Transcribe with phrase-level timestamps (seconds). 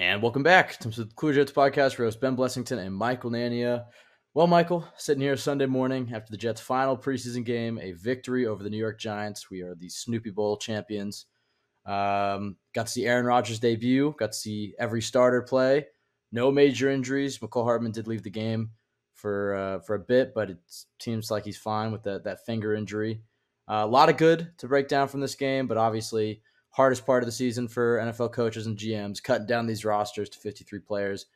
[0.00, 1.98] And welcome back to the Cooler Jets podcast.
[1.98, 3.86] Roast Ben Blessington and Michael Nania.
[4.32, 8.62] Well, Michael, sitting here Sunday morning after the Jets' final preseason game, a victory over
[8.62, 9.50] the New York Giants.
[9.50, 11.26] We are the Snoopy Bowl champions.
[11.84, 14.14] Um, got to see Aaron Rodgers debut.
[14.16, 15.86] Got to see every starter play.
[16.30, 17.40] No major injuries.
[17.40, 18.70] Mecole Hardman did leave the game
[19.14, 20.58] for uh, for a bit, but it
[21.00, 23.20] seems like he's fine with that that finger injury.
[23.66, 26.40] Uh, a lot of good to break down from this game, but obviously
[26.78, 30.38] hardest part of the season for NFL coaches and GMs, cutting down these rosters to
[30.38, 31.26] 53 players.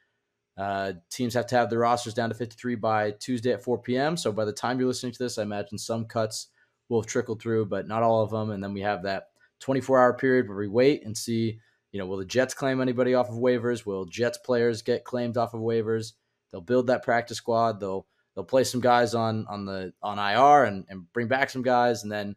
[0.57, 4.17] Uh, teams have to have their rosters down to 53 by Tuesday at 4 p.m.
[4.17, 6.47] So by the time you're listening to this, I imagine some cuts
[6.89, 8.53] will have trickled through, but not all of them.
[8.53, 11.59] And then we have that 24 hour period where we wait and see,
[11.91, 13.85] you know, will the Jets claim anybody off of waivers?
[13.85, 16.13] Will Jets players get claimed off of waivers?
[16.53, 17.81] They'll build that practice squad.
[17.81, 21.63] They'll they'll play some guys on on the on IR and, and bring back some
[21.63, 22.37] guys, and then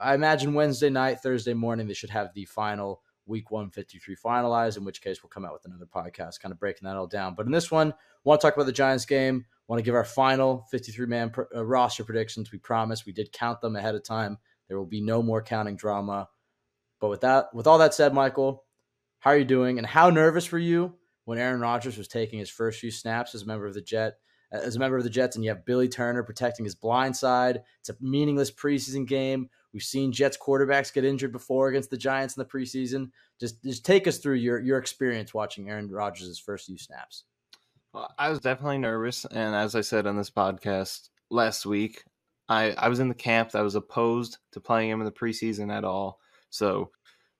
[0.00, 4.84] I imagine Wednesday night, Thursday morning, they should have the final week 153 finalized, in
[4.84, 7.34] which case we'll come out with another podcast kind of breaking that all down.
[7.34, 7.92] But in this one,
[8.24, 9.44] want to talk about the Giants game.
[9.66, 12.50] Want to give our final 53 man pr- uh, roster predictions.
[12.50, 14.38] We promise we did count them ahead of time.
[14.66, 16.28] There will be no more counting drama.
[17.00, 18.64] But with that, with all that said, Michael,
[19.20, 19.78] how are you doing?
[19.78, 20.94] And how nervous were you
[21.24, 24.14] when Aaron Rodgers was taking his first few snaps as a member of the Jet?
[24.50, 27.60] As a member of the Jets, and you have Billy Turner protecting his blind side.
[27.80, 32.36] It's a meaningless preseason game We've seen Jets quarterbacks get injured before against the Giants
[32.36, 33.10] in the preseason.
[33.38, 37.24] Just just take us through your your experience watching Aaron Rodgers' first few snaps.
[37.92, 42.04] Well, I was definitely nervous, and as I said on this podcast last week,
[42.48, 45.72] I I was in the camp that was opposed to playing him in the preseason
[45.72, 46.18] at all.
[46.50, 46.90] So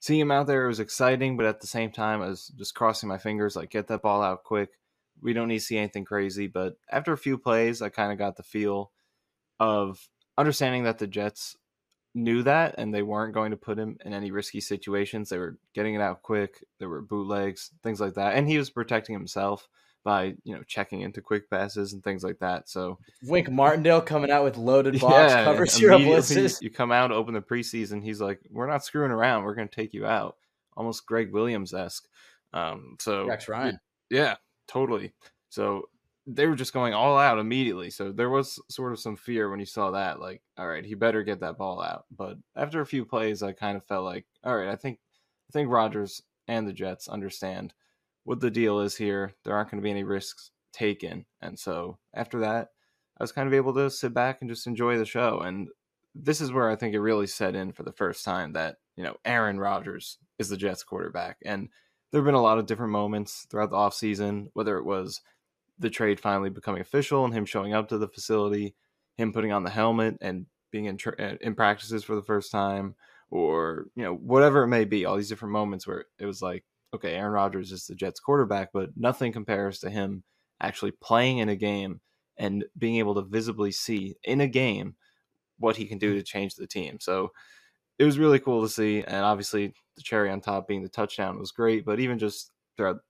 [0.01, 3.09] seeing him out there was exciting, but at the same time, I was just crossing
[3.09, 4.71] my fingers, like get that ball out quick.
[5.21, 6.47] We don't need to see anything crazy.
[6.47, 8.93] But after a few plays, I kind of got the feel
[9.59, 11.57] of understanding that the Jets
[12.19, 15.29] knew that and they weren't going to put him in any risky situations.
[15.29, 16.65] They were getting it out quick.
[16.79, 18.37] There were bootlegs, things like that.
[18.37, 19.69] And he was protecting himself
[20.05, 22.69] by, you know, checking into quick passes and things like that.
[22.69, 26.63] So Wink Martindale coming out with loaded box yeah, covers your blitzes.
[26.63, 29.95] You come out, open the preseason, he's like, We're not screwing around, we're gonna take
[29.95, 30.37] you out.
[30.77, 32.07] Almost Gregg Williams esque.
[32.53, 33.79] Um so Rex Ryan.
[34.11, 34.37] Yeah,
[34.67, 35.13] totally.
[35.51, 35.89] So
[36.31, 37.89] they were just going all out immediately.
[37.89, 40.95] So there was sort of some fear when you saw that, like, all right, he
[40.95, 42.05] better get that ball out.
[42.15, 44.99] But after a few plays, I kind of felt like, all right, I think
[45.49, 47.73] I think Rodgers and the Jets understand
[48.25, 49.35] what the deal is here.
[49.43, 51.25] There aren't going to be any risks taken.
[51.41, 52.69] And so after that,
[53.19, 55.41] I was kind of able to sit back and just enjoy the show.
[55.41, 55.69] And
[56.15, 59.03] this is where I think it really set in for the first time that, you
[59.03, 61.39] know, Aaron Rodgers is the Jets quarterback.
[61.45, 61.71] And
[62.13, 65.23] there have been a lot of different moments throughout the offseason, whether it was
[65.79, 68.75] the trade finally becoming official and him showing up to the facility,
[69.17, 72.51] him putting on the helmet and being in tra- uh, in practices for the first
[72.51, 72.95] time,
[73.31, 75.05] or you know whatever it may be.
[75.05, 78.71] All these different moments where it was like, okay, Aaron Rodgers is the Jets quarterback,
[78.73, 80.23] but nothing compares to him
[80.61, 82.01] actually playing in a game
[82.37, 84.95] and being able to visibly see in a game
[85.59, 86.99] what he can do to change the team.
[87.01, 87.33] So
[87.99, 91.39] it was really cool to see, and obviously the cherry on top being the touchdown
[91.39, 91.85] was great.
[91.85, 93.01] But even just throughout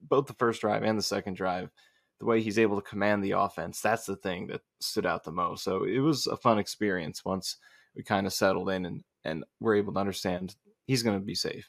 [0.00, 1.70] both the first drive and the second drive,
[2.18, 3.80] the way he's able to command the offense.
[3.80, 5.64] That's the thing that stood out the most.
[5.64, 7.56] So it was a fun experience once
[7.94, 10.54] we kind of settled in and and we're able to understand
[10.86, 11.68] he's going to be safe.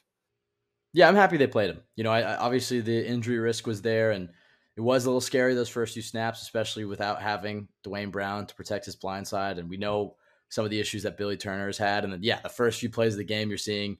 [0.92, 1.82] Yeah, I'm happy they played him.
[1.96, 4.28] You know, I, I, obviously the injury risk was there, and
[4.76, 8.54] it was a little scary those first few snaps, especially without having Duane Brown to
[8.54, 9.58] protect his blind side.
[9.58, 10.14] And we know
[10.50, 12.04] some of the issues that Billy Turner has had.
[12.04, 13.98] And then, yeah, the first few plays of the game, you're seeing,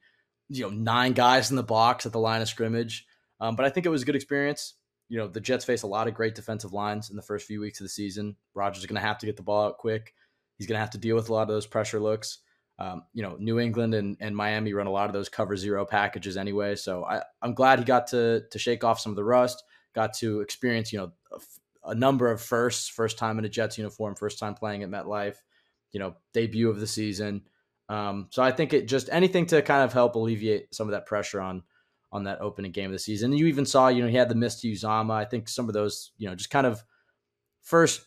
[0.48, 3.06] you know, nine guys in the box at the line of scrimmage.
[3.40, 4.74] Um, but I think it was a good experience
[5.08, 7.60] you know, the Jets face a lot of great defensive lines in the first few
[7.60, 8.36] weeks of the season.
[8.54, 10.14] Rodgers is going to have to get the ball out quick.
[10.56, 12.38] He's going to have to deal with a lot of those pressure looks.
[12.78, 15.84] Um, you know, New England and, and Miami run a lot of those cover zero
[15.84, 16.76] packages anyway.
[16.76, 19.64] So I, I'm glad he got to to shake off some of the rust,
[19.94, 21.12] got to experience, you know,
[21.84, 25.36] a, number of firsts, first time in a Jets uniform, first time playing at MetLife,
[25.90, 27.42] you know, debut of the season.
[27.88, 31.06] Um, so I think it just anything to kind of help alleviate some of that
[31.06, 31.62] pressure on
[32.10, 33.30] on that opening game of the season.
[33.30, 35.14] And you even saw, you know, he had the miss to Uzomah.
[35.14, 36.82] I think some of those, you know, just kind of
[37.62, 38.06] first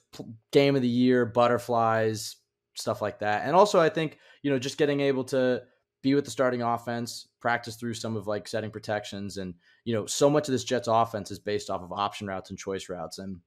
[0.52, 2.38] game of the year, butterflies,
[2.74, 3.46] stuff like that.
[3.46, 5.62] And also, I think, you know, just getting able to
[6.02, 9.38] be with the starting offense, practice through some of like setting protections.
[9.38, 9.54] And,
[9.86, 12.58] you know, so much of this Jets offense is based off of option routes and
[12.58, 13.20] choice routes.
[13.20, 13.40] And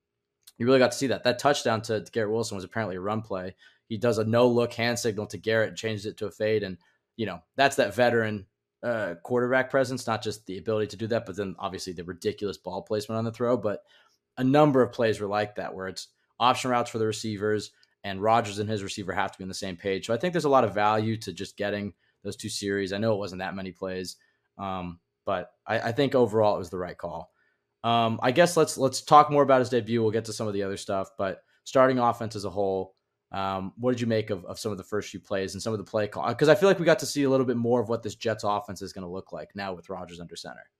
[0.56, 1.24] you really got to see that.
[1.24, 3.56] That touchdown to, to Garrett Wilson was apparently a run play.
[3.88, 6.62] He does a no look hand signal to Garrett changes it to a fade.
[6.62, 6.78] And,
[7.16, 8.46] you know, that's that veteran
[8.84, 12.58] uh, quarterback presence, not just the ability to do that, but then obviously the ridiculous
[12.58, 13.56] ball placement on the throw.
[13.56, 13.82] But
[14.36, 16.08] a number of plays were like that, where it's
[16.38, 17.72] option routes for the receivers,
[18.04, 20.06] and Rodgers and his receiver have to be on the same page.
[20.06, 22.92] So I think there's a lot of value to just getting those two series.
[22.92, 24.16] I know it wasn't that many plays,
[24.58, 27.32] um, but I, I, think overall it was the right call.
[27.82, 30.02] Um, I guess let's let's talk more about his debut.
[30.02, 32.93] We'll get to some of the other stuff, but starting offense as a whole,
[33.34, 35.72] um, what did you make of, of some of the first few plays and some
[35.72, 36.28] of the play call?
[36.28, 38.14] Because I feel like we got to see a little bit more of what this
[38.14, 40.70] Jets offense is going to look like now with Rodgers under center.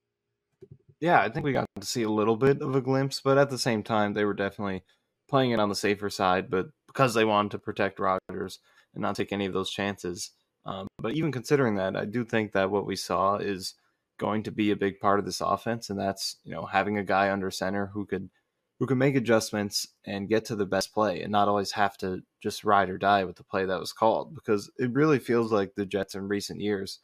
[1.01, 3.51] Yeah, I think we got to see a little bit of a glimpse, but at
[3.51, 4.85] the same time, they were definitely
[5.29, 8.61] playing it on the safer side, but because they wanted to protect Rodgers
[8.95, 10.31] and not take any of those chances.
[10.65, 13.75] Um, but even considering that, I do think that what we saw is
[14.19, 17.05] going to be a big part of this offense, and that's you know having a
[17.05, 18.31] guy under center who could
[18.79, 22.23] who can make adjustments and get to the best play and not always have to
[22.43, 25.75] just ride or die with the play that was called because it really feels like
[25.75, 27.01] the Jets in recent years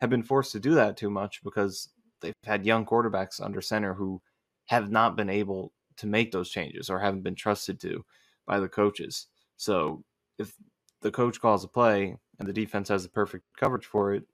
[0.00, 1.88] have been forced to do that too much because
[2.20, 4.20] they've had young quarterbacks under center who
[4.66, 8.04] have not been able to make those changes or haven't been trusted to
[8.46, 9.26] by the coaches.
[9.56, 10.04] So
[10.38, 10.54] if
[11.00, 14.24] the coach calls a play and the defense has the perfect coverage for it,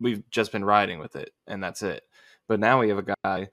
[0.00, 2.02] we've just been riding with it and that's it.
[2.48, 3.48] But now we have a guy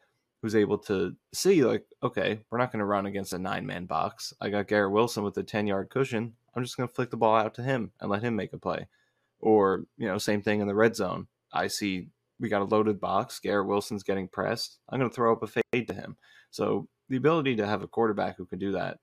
[0.48, 3.86] who's able to see like, okay, we're not going to run against a nine man
[3.86, 4.34] box.
[4.40, 6.36] I got Garrett Wilson with a 10 yard cushion.
[6.56, 8.58] I'm just going to flick the ball out to him and let him make a
[8.58, 8.88] play.
[9.42, 11.28] Or, you know, same thing in the red zone.
[11.52, 12.08] I see
[12.40, 13.42] we got a loaded box.
[13.42, 14.80] Garrett Wilson's getting pressed.
[14.88, 16.16] I'm going to throw up a fade to him.
[16.50, 19.00] So the ability to have a quarterback who can do that,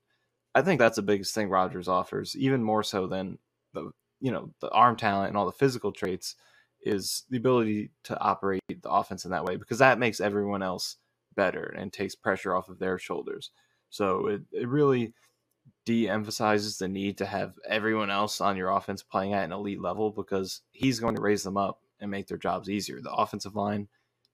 [0.55, 3.37] I think that's the biggest thing Rodgers offers, even more so than
[3.73, 6.35] the you know the arm talent and all the physical traits,
[6.81, 10.97] is the ability to operate the offense in that way because that makes everyone else
[11.35, 13.51] better and takes pressure off of their shoulders.
[13.89, 15.13] So it, it really
[15.85, 20.11] de-emphasizes the need to have everyone else on your offense playing at an elite level
[20.11, 23.01] because he's going to raise them up and make their jobs easier.
[23.01, 23.87] The offensive line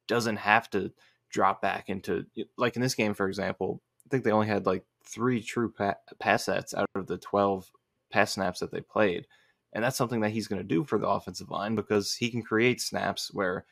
[0.08, 0.92] doesn't have to
[1.30, 2.26] drop back into
[2.58, 3.82] like in this game, for example.
[4.06, 7.72] I think they only had like three true pa- pass sets out of the twelve
[8.12, 9.28] pass snaps that they played,
[9.74, 12.42] and that's something that he's going to do for the offensive line because he can
[12.42, 13.66] create snaps where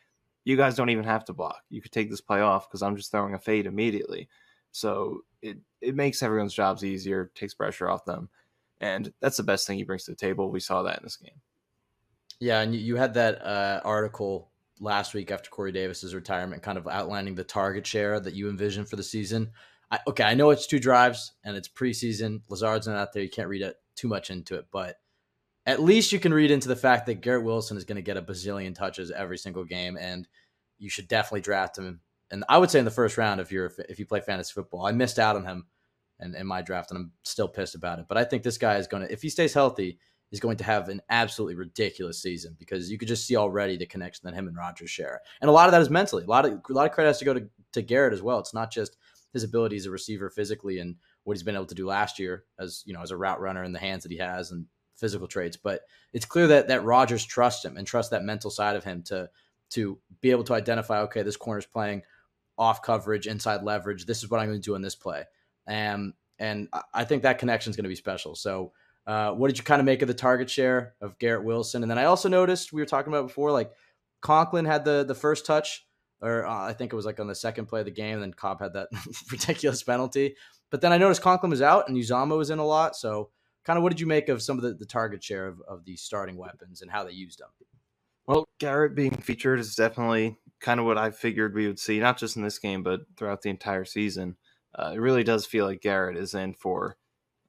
[0.44, 1.62] you guys don't even have to block.
[1.70, 4.30] You could take this play off because I'm just throwing a fade immediately.
[4.72, 8.30] So it it makes everyone's jobs easier, takes pressure off them,
[8.80, 10.52] and that's the best thing he brings to the table.
[10.52, 11.42] We saw that in this game.
[12.40, 16.88] Yeah, and you had that uh, article last week after Corey Davis's retirement, kind of
[16.88, 19.52] outlining the target share that you envision for the season.
[19.92, 22.42] I, okay, I know it's two drives and it's preseason.
[22.50, 24.98] Lazard's not out there; you can't read it too much into it, but
[25.70, 28.18] at least you can read into the fact that Garrett Wilson is going to get
[28.18, 30.28] a bazillion touches every single game, and
[30.80, 32.00] you should definitely draft him.
[32.32, 34.88] And I would say in the first round if you're if you play fantasy football.
[34.88, 35.68] I missed out on him
[36.20, 38.06] in, in my draft, and I'm still pissed about it.
[38.10, 40.00] But I think this guy is going to, if he stays healthy,
[40.32, 43.86] is going to have an absolutely ridiculous season because you could just see already the
[43.86, 46.24] connection that him and Rodgers share, and a lot of that is mentally.
[46.24, 48.40] A lot of a lot of credit has to go to, to Garrett as well.
[48.40, 48.98] It's not just
[49.34, 52.46] his ability as a receiver physically and what he's been able to do last year
[52.60, 54.66] as you know as a route runner and the hands that he has and
[55.00, 55.82] physical traits, but
[56.14, 59.30] it's clear that that Rodgers trusts him and trusts that mental side of him to
[59.72, 62.04] to be able to identify okay this corner is playing
[62.58, 64.06] off coverage, inside leverage.
[64.06, 65.24] This is what I'm going to do in this play,
[65.68, 68.36] and and I think that connection is going to be special.
[68.36, 68.72] So
[69.06, 71.82] uh, what did you kind of make of the target share of Garrett Wilson?
[71.82, 73.72] And then I also noticed we were talking about before, like
[74.22, 75.86] Conklin had the the first touch,
[76.22, 78.16] or uh, I think it was like on the second play of the game.
[78.16, 78.90] And then Cobb had that
[79.32, 80.36] ridiculous penalty.
[80.70, 82.96] But then I noticed Conklin was out and Uzomah was in a lot.
[82.96, 83.32] So
[83.66, 85.86] kind of what did you make of some of the, the target share of, of
[85.86, 87.50] the starting weapons and how they used them?
[88.28, 92.18] Well, Garrett being featured is definitely kind of what I figured we would see, not
[92.18, 94.38] just in this game, but throughout the entire season.
[94.76, 96.98] Uh, it really does feel like Garrett is in for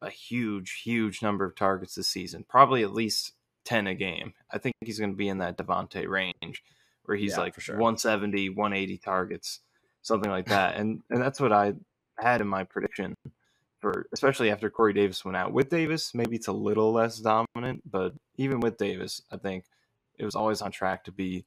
[0.00, 3.32] a huge, huge number of targets this season, probably at least
[3.66, 4.32] 10 a game.
[4.50, 6.62] I think he's going to be in that Davante range
[7.04, 7.76] where he's yeah, like sure.
[7.76, 9.60] 170, 180 targets,
[10.00, 10.76] something like that.
[10.76, 11.74] and and that's what I
[12.18, 13.14] had in my prediction
[13.80, 15.52] for especially after Corey Davis went out.
[15.52, 19.64] With Davis, maybe it's a little less dominant, but even with Davis, I think
[20.18, 21.46] it was always on track to be,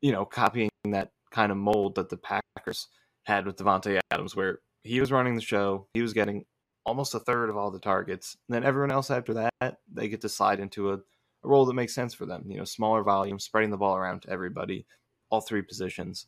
[0.00, 2.88] you know, copying that kind of mold that the Packers
[3.24, 6.44] had with Davante Adams, where he was running the show, he was getting
[6.84, 8.36] almost a third of all the targets.
[8.48, 11.00] And then everyone else after that, they get to slide into a, a
[11.44, 12.44] role that makes sense for them.
[12.46, 14.86] You know, smaller volume, spreading the ball around to everybody,
[15.30, 16.26] all three positions.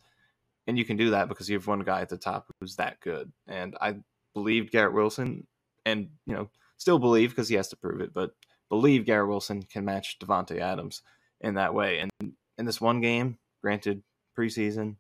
[0.66, 3.00] And you can do that because you have one guy at the top who's that
[3.00, 3.30] good.
[3.46, 3.96] And I
[4.36, 5.46] believed Garrett Wilson,
[5.86, 8.32] and you know, still believe because he has to prove it, but
[8.68, 11.00] believe Garrett Wilson can match Davante Adams
[11.40, 12.00] in that way.
[12.00, 14.02] And in this one game, granted
[14.38, 14.96] preseason,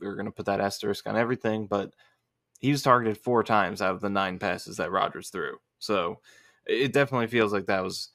[0.00, 1.94] we are going to put that asterisk on everything, but
[2.60, 5.56] he was targeted four times out of the nine passes that Rodgers threw.
[5.80, 6.20] So
[6.64, 8.10] it definitely feels like that was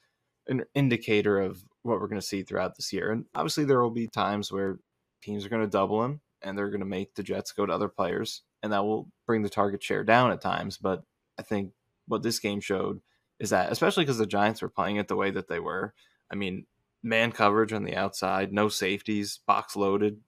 [0.47, 3.11] an indicator of what we're going to see throughout this year.
[3.11, 4.79] And obviously, there will be times where
[5.21, 7.73] teams are going to double him and they're going to make the Jets go to
[7.73, 10.77] other players, and that will bring the target share down at times.
[10.77, 11.03] But
[11.37, 11.71] I think
[12.07, 13.01] what this game showed
[13.39, 15.93] is that, especially because the Giants were playing it the way that they were,
[16.31, 16.65] I mean,
[17.03, 20.19] man coverage on the outside, no safeties, box loaded.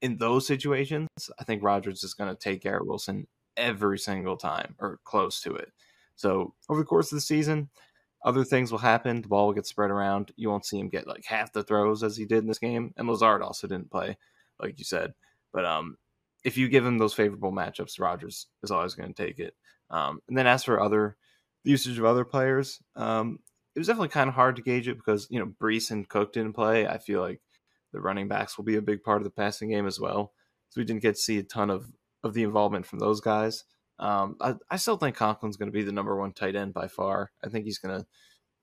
[0.00, 1.08] In those situations,
[1.40, 5.54] I think Rodgers is going to take Garrett Wilson every single time or close to
[5.54, 5.72] it.
[6.16, 7.70] So over the course of the season,
[8.24, 9.22] other things will happen.
[9.22, 10.32] The ball will get spread around.
[10.36, 12.92] You won't see him get like half the throws as he did in this game.
[12.96, 14.16] And Lazard also didn't play,
[14.60, 15.14] like you said.
[15.52, 15.96] But um,
[16.48, 19.54] if you give him those favorable matchups, Rodgers is always going to take it.
[19.90, 21.16] Um, and then as for other
[21.64, 23.40] the usage of other players, um,
[23.76, 26.32] it was definitely kind of hard to gauge it because you know Breece and Cook
[26.32, 26.86] didn't play.
[26.86, 27.42] I feel like
[27.92, 30.32] the running backs will be a big part of the passing game as well.
[30.70, 31.92] So we didn't get to see a ton of
[32.24, 33.64] of the involvement from those guys.
[33.98, 36.88] Um, I, I still think Conklin's going to be the number one tight end by
[36.88, 37.30] far.
[37.44, 38.06] I think he's going to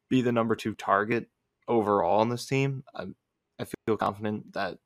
[0.10, 1.28] be the number two target
[1.68, 2.84] overall on this team.
[2.96, 3.06] I,
[3.60, 4.80] I feel confident that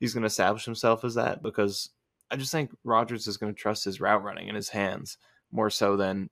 [0.00, 1.90] he's going to establish himself as that because
[2.30, 5.18] I just think Rodgers is going to trust his route running in his hands
[5.52, 6.28] more so than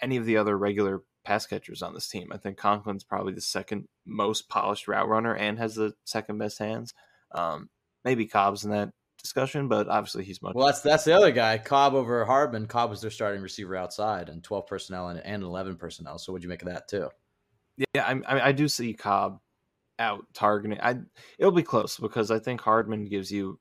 [0.00, 2.28] any of the other regular pass catchers on this team.
[2.32, 6.58] I think Conklin's probably the second most polished route runner and has the second best
[6.58, 6.94] hands.
[7.32, 7.68] Um,
[8.04, 8.90] maybe Cobb's in that
[9.20, 10.54] discussion, but obviously he's much.
[10.54, 12.66] Well, that's that's the other guy, Cobb over Hardman.
[12.66, 16.18] Cobb was their starting receiver outside, and twelve personnel and, and eleven personnel.
[16.18, 17.08] So, what'd you make of that too?
[17.94, 19.40] Yeah, I, I, I do see Cobb
[19.98, 20.80] out targeting.
[20.80, 20.96] I
[21.38, 23.58] it'll be close because I think Hardman gives you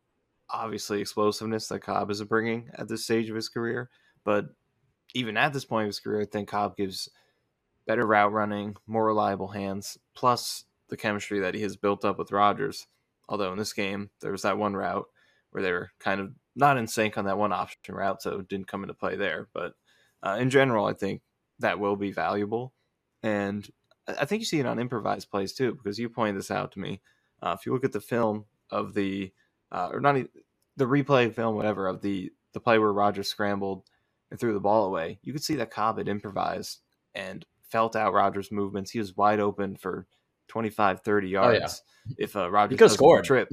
[0.50, 3.90] obviously explosiveness that Cobb is bringing at this stage of his career,
[4.24, 4.46] but
[5.14, 7.10] even at this point of his career, I think Cobb gives
[7.86, 12.32] better route running, more reliable hands, plus the chemistry that he has built up with
[12.32, 12.88] Rodgers.
[13.30, 15.08] Although in this game, there was that one route
[15.52, 18.48] where they were kind of not in sync on that one option route, so it
[18.48, 19.48] didn't come into play there.
[19.54, 19.74] But
[20.24, 21.22] uh, in general, I think
[21.60, 22.74] that will be valuable.
[23.24, 23.68] And
[24.08, 26.80] I think you see it on improvised plays too, because you pointed this out to
[26.80, 27.02] me.
[27.42, 29.32] Uh, if you look at the film of the,
[29.72, 30.30] uh, or not even,
[30.76, 33.84] the replay film, whatever, of the the play where Rodgers scrambled
[34.32, 36.80] and threw the ball away, you could see that Cobb had improvised
[37.14, 38.92] and felt out Rodgers' movements.
[38.92, 40.08] He was wide open for
[40.48, 41.58] 25, 30 yards.
[41.60, 42.16] Oh, yeah.
[42.18, 43.50] If uh, Rodgers could score trip,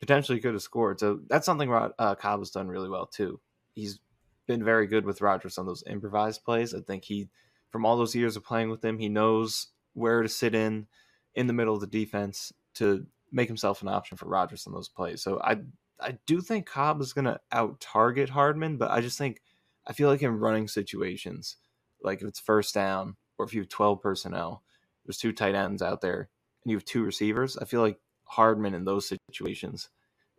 [0.00, 1.00] potentially could have scored.
[1.00, 3.40] So that's something Rod, uh, Cobb has done really well too.
[3.72, 4.00] He's
[4.46, 6.74] been very good with Rodgers on those improvised plays.
[6.74, 7.28] I think he,
[7.70, 10.86] from all those years of playing with him, he knows where to sit in
[11.34, 14.88] in the middle of the defense to make himself an option for Rodgers on those
[14.88, 15.22] plays.
[15.22, 15.58] So I
[16.00, 19.40] I do think Cobb is going to out target Hardman, but I just think
[19.86, 21.56] I feel like in running situations,
[22.02, 24.62] like if it's first down or if you have 12 personnel,
[25.04, 26.28] there's two tight ends out there
[26.62, 29.90] and you have two receivers, I feel like Hardman in those situations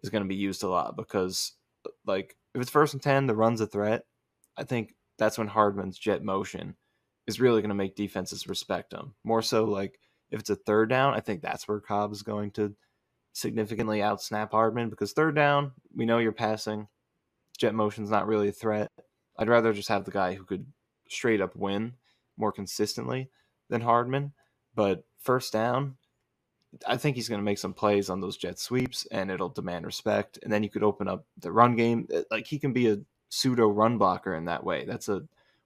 [0.01, 1.53] is going to be used a lot because,
[2.05, 4.05] like, if it's first and 10, the run's a threat.
[4.57, 6.75] I think that's when Hardman's jet motion
[7.27, 9.13] is really going to make defenses respect him.
[9.23, 9.99] More so, like,
[10.31, 12.75] if it's a third down, I think that's where Cobb is going to
[13.35, 16.87] significantly outsnap Hardman because third down, we know you're passing.
[17.57, 18.89] Jet motion's not really a threat.
[19.37, 20.65] I'd rather just have the guy who could
[21.09, 21.93] straight up win
[22.37, 23.29] more consistently
[23.69, 24.31] than Hardman.
[24.73, 25.97] But first down,
[26.87, 29.85] I think he's going to make some plays on those jet sweeps and it'll demand
[29.85, 30.39] respect.
[30.41, 32.07] And then you could open up the run game.
[32.13, 34.85] Uh, like he can be a pseudo run blocker in that way.
[34.85, 35.15] That's a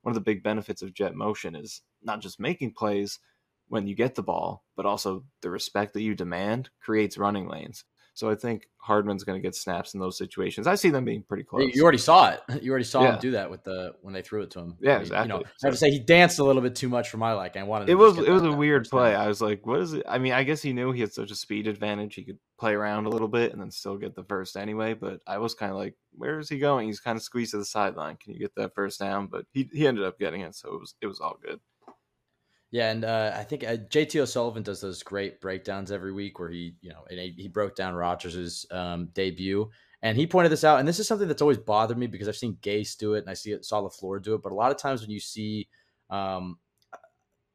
[0.01, 3.19] one of the big benefits of jet motion is not just making plays
[3.69, 7.85] when you get the ball, but also the respect that you demand creates running lanes.
[8.19, 10.67] So I think Hardman's going to get snaps in those situations.
[10.67, 11.73] I see them being pretty close.
[11.73, 12.41] You already saw it.
[12.61, 13.13] You already saw yeah.
[13.13, 14.75] him do that with the when they threw it to him.
[14.81, 15.33] Yeah, exactly.
[15.33, 17.31] You know, I have to say he danced a little bit too much for my
[17.31, 17.61] liking.
[17.61, 17.87] I wanted.
[17.87, 19.15] It was it was a weird play.
[19.15, 20.03] I was like, what is it?
[20.05, 22.15] I mean, I guess he knew he had such a speed advantage.
[22.15, 24.95] He could play around a little bit and then still get the first anyway.
[24.95, 26.87] But I was kind of like, where is he going?
[26.87, 28.17] He's kind of squeezed to the sideline.
[28.17, 29.27] Can you get that first down?
[29.27, 31.61] But he he ended up getting it, so it was it was all good.
[32.71, 36.49] Yeah, and uh, I think uh, JT O'Sullivan does those great breakdowns every week where
[36.49, 39.69] he, you know, he broke down Rodgers's um, debut,
[40.03, 40.79] and he pointed this out.
[40.79, 43.29] And this is something that's always bothered me because I've seen Gase do it, and
[43.29, 44.43] I see it, saw LaFleur do it.
[44.43, 45.67] But a lot of times when you see
[46.11, 46.59] um,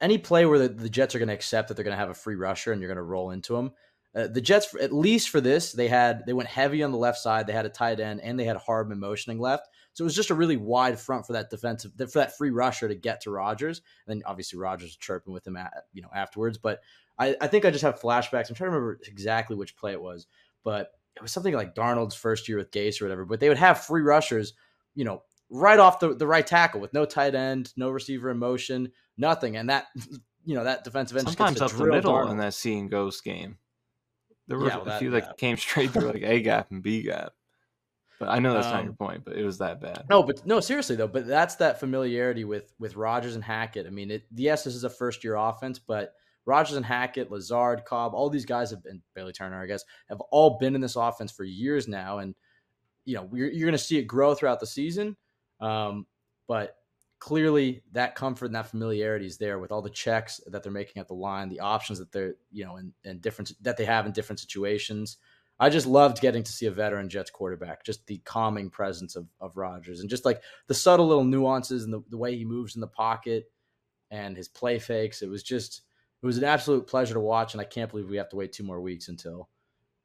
[0.00, 2.10] any play where the, the Jets are going to accept that they're going to have
[2.10, 3.70] a free rusher and you're going to roll into them,
[4.16, 7.18] uh, the Jets, at least for this, they had they went heavy on the left
[7.18, 7.46] side.
[7.46, 9.68] They had a tight end and they had Hardman motioning left.
[9.94, 12.88] So it was just a really wide front for that defensive for that free rusher
[12.88, 16.58] to get to Rodgers, And then obviously Rodgers chirping with him, at, you know, afterwards.
[16.58, 16.80] But
[17.16, 18.48] I, I think I just have flashbacks.
[18.48, 20.26] I'm trying to remember exactly which play it was,
[20.64, 23.24] but it was something like Darnold's first year with Gase or whatever.
[23.24, 24.54] But they would have free rushers,
[24.96, 28.38] you know, right off the, the right tackle with no tight end, no receiver in
[28.38, 29.56] motion, nothing.
[29.56, 29.86] And that,
[30.44, 32.32] you know, that defensive end sometimes up the middle Darnold.
[32.32, 33.58] in that seeing ghost game.
[34.48, 35.32] There were yeah, well, a that, few that yeah.
[35.38, 37.32] came straight through like A gap and B gap.
[38.24, 40.04] But I know that's um, not your point, but it was that bad.
[40.08, 41.06] No, but no, seriously though.
[41.06, 43.86] But that's that familiarity with with Rodgers and Hackett.
[43.86, 46.14] I mean, it, yes, this is a first year offense, but
[46.46, 50.20] Rodgers and Hackett, Lazard, Cobb, all these guys have been Billy Turner, I guess, have
[50.30, 52.34] all been in this offense for years now, and
[53.04, 55.16] you know you're, you're going to see it grow throughout the season.
[55.60, 56.06] Um,
[56.48, 56.76] but
[57.18, 60.98] clearly, that comfort and that familiarity is there with all the checks that they're making
[60.98, 64.06] at the line, the options that they're you know in, in different that they have
[64.06, 65.18] in different situations.
[65.60, 69.26] I just loved getting to see a veteran Jets quarterback, just the calming presence of,
[69.40, 72.74] of Rodgers and just like the subtle little nuances and the, the way he moves
[72.74, 73.50] in the pocket
[74.10, 75.22] and his play fakes.
[75.22, 75.82] It was just,
[76.22, 77.54] it was an absolute pleasure to watch.
[77.54, 79.48] And I can't believe we have to wait two more weeks until,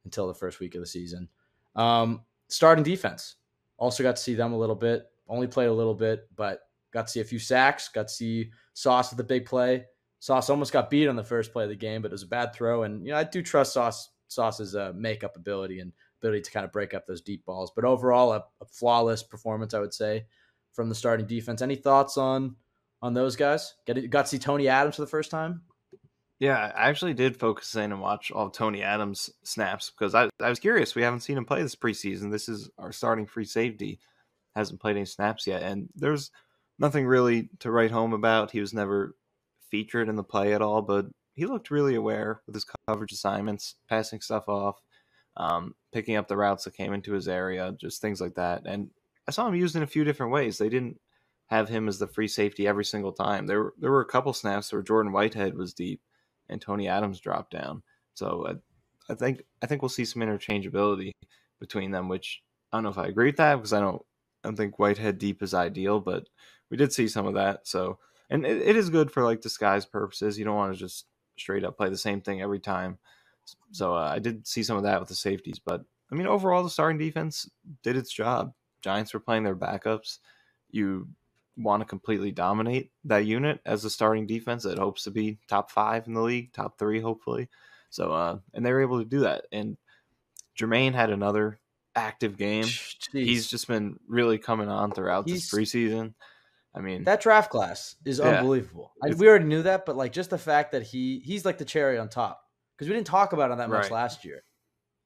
[0.04, 1.28] until the first week of the season.
[1.74, 3.36] Um, starting defense.
[3.76, 6.60] Also got to see them a little bit, only played a little bit, but
[6.92, 9.86] got to see a few sacks, got to see Sauce with the big play.
[10.18, 12.28] Sauce almost got beat on the first play of the game, but it was a
[12.28, 12.82] bad throw.
[12.82, 16.64] And, you know, I do trust Sauce Sauce's uh, makeup ability and ability to kind
[16.64, 17.72] of break up those deep balls.
[17.74, 20.26] But overall, a, a, flawless performance, I would say,
[20.72, 21.62] from the starting defense.
[21.62, 22.56] Any thoughts on
[23.02, 23.74] on those guys?
[23.86, 25.62] Get got to see Tony Adams for the first time.
[26.38, 30.48] Yeah, I actually did focus in and watch all Tony Adams snaps because I, I
[30.48, 30.94] was curious.
[30.94, 32.30] We haven't seen him play this preseason.
[32.30, 34.00] This is our starting free safety.
[34.56, 35.62] Hasn't played any snaps yet.
[35.62, 36.30] And there's
[36.78, 38.50] nothing really to write home about.
[38.50, 39.14] He was never
[39.70, 41.06] featured in the play at all, but
[41.40, 44.78] he looked really aware with his coverage assignments, passing stuff off,
[45.38, 48.66] um, picking up the routes that came into his area, just things like that.
[48.66, 48.90] And
[49.26, 50.58] I saw him used in a few different ways.
[50.58, 51.00] They didn't
[51.46, 53.46] have him as the free safety every single time.
[53.46, 56.02] There were there were a couple snaps where Jordan Whitehead was deep
[56.50, 57.82] and Tony Adams dropped down.
[58.12, 61.12] So I, I think I think we'll see some interchangeability
[61.58, 64.02] between them, which I don't know if I agree with that because I don't
[64.44, 66.24] I don't think Whitehead deep is ideal, but
[66.70, 67.66] we did see some of that.
[67.66, 67.98] So
[68.28, 70.38] and it, it is good for like disguise purposes.
[70.38, 71.06] You don't want to just
[71.40, 72.98] straight up play the same thing every time.
[73.72, 76.62] So uh, I did see some of that with the safeties, but I mean overall
[76.62, 77.48] the starting defense
[77.82, 78.52] did its job.
[78.82, 80.18] Giants were playing their backups.
[80.70, 81.08] You
[81.56, 85.70] want to completely dominate that unit as a starting defense that hopes to be top
[85.70, 87.48] five in the league, top three hopefully.
[87.90, 89.46] So uh, and they were able to do that.
[89.52, 89.76] And
[90.58, 91.58] Jermaine had another
[91.94, 92.64] active game.
[92.64, 92.98] Jeez.
[93.12, 96.14] He's just been really coming on throughout He's, this preseason.
[96.74, 98.92] I mean, that draft class is yeah, unbelievable.
[99.02, 101.64] I, we already knew that, but like just the fact that he he's like the
[101.64, 102.42] cherry on top
[102.76, 103.92] because we didn't talk about him that much right.
[103.92, 104.44] last year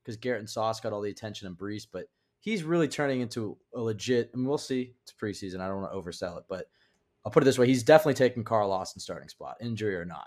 [0.03, 2.05] because Garrett and Sauce got all the attention and Breece, but
[2.41, 4.31] he's really turning into a legit.
[4.33, 4.95] I mean, we'll see.
[5.03, 5.61] It's preseason.
[5.61, 6.67] I don't want to oversell it, but
[7.25, 10.27] I'll put it this way: he's definitely taking Carl Lawson starting spot, injury or not.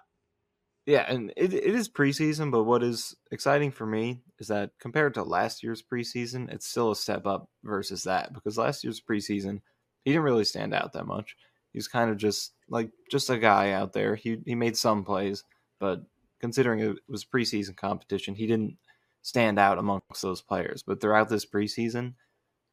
[0.88, 5.14] Yeah, and it, it is preseason, but what is exciting for me is that compared
[5.16, 9.60] to last year's preseason, it's still a step up versus that because last year's preseason
[10.08, 11.36] he didn't really stand out that much.
[11.74, 14.16] He's kind of just like just a guy out there.
[14.16, 15.44] He he made some plays,
[15.82, 16.02] but
[16.40, 18.78] considering it was preseason competition, he didn't
[19.22, 20.82] stand out amongst those players.
[20.82, 22.14] But throughout this preseason,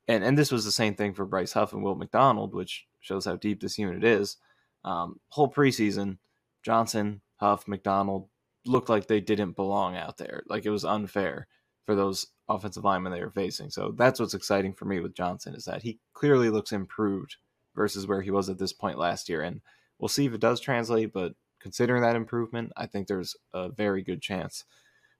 [0.06, 3.24] and and this was the same thing for Bryce Huff and Will McDonald, which shows
[3.24, 4.36] how deep this unit is.
[4.84, 6.18] Um, whole preseason,
[6.62, 8.28] Johnson, Huff, McDonald
[8.64, 10.44] looked like they didn't belong out there.
[10.46, 11.48] Like it was unfair
[11.84, 13.70] for those offensive linemen they were facing.
[13.70, 17.36] So that's what's exciting for me with Johnson is that he clearly looks improved
[17.74, 19.42] versus where he was at this point last year.
[19.42, 19.60] And
[19.98, 24.02] we'll see if it does translate, but considering that improvement, I think there's a very
[24.02, 24.64] good chance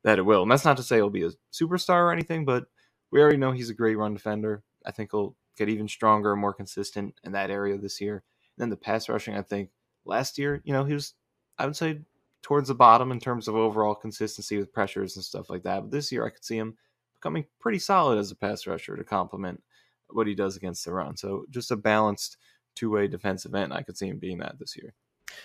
[0.02, 0.42] that it will.
[0.42, 2.66] And that's not to say he'll be a superstar or anything, but
[3.10, 4.62] we already know he's a great run defender.
[4.84, 8.16] I think he'll get even stronger and more consistent in that area this year.
[8.56, 9.70] And then the pass rushing, I think
[10.04, 11.14] last year, you know, he was,
[11.58, 12.00] I would say,
[12.42, 15.80] towards the bottom in terms of overall consistency with pressures and stuff like that.
[15.80, 16.76] But this year, I could see him
[17.24, 19.62] becoming pretty solid as a pass rusher to complement
[20.10, 21.16] what he does against the run.
[21.16, 22.36] So just a balanced
[22.74, 23.72] two way defensive end.
[23.72, 24.92] I could see him being that this year.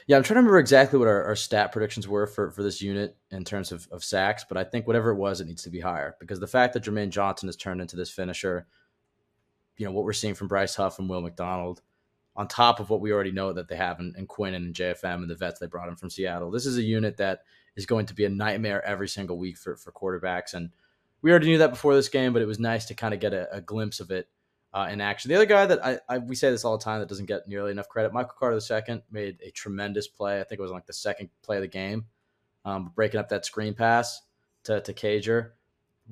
[0.05, 2.81] Yeah, I'm trying to remember exactly what our, our stat predictions were for, for this
[2.81, 5.69] unit in terms of, of sacks, but I think whatever it was, it needs to
[5.69, 8.67] be higher because the fact that Jermaine Johnson has turned into this finisher,
[9.77, 11.81] you know, what we're seeing from Bryce Huff and Will McDonald,
[12.35, 14.73] on top of what we already know that they have in, in Quinn and in
[14.73, 16.51] JFM and the vets they brought in from Seattle.
[16.51, 17.43] This is a unit that
[17.77, 20.53] is going to be a nightmare every single week for, for quarterbacks.
[20.53, 20.69] And
[21.21, 23.33] we already knew that before this game, but it was nice to kind of get
[23.33, 24.27] a, a glimpse of it
[24.73, 25.29] uh, in action.
[25.29, 27.47] The other guy that I, I, we say this all the time that doesn't get
[27.47, 30.39] nearly enough credit, Michael Carter II made a tremendous play.
[30.39, 32.05] I think it was like the second play of the game,
[32.65, 34.21] um, breaking up that screen pass.
[34.63, 35.51] to, to Cager.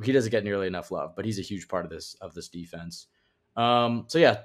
[0.04, 2.50] He doesn't get nearly enough love, but he's a huge part of this of this
[2.50, 3.08] defense.
[3.56, 4.42] Um, so yeah,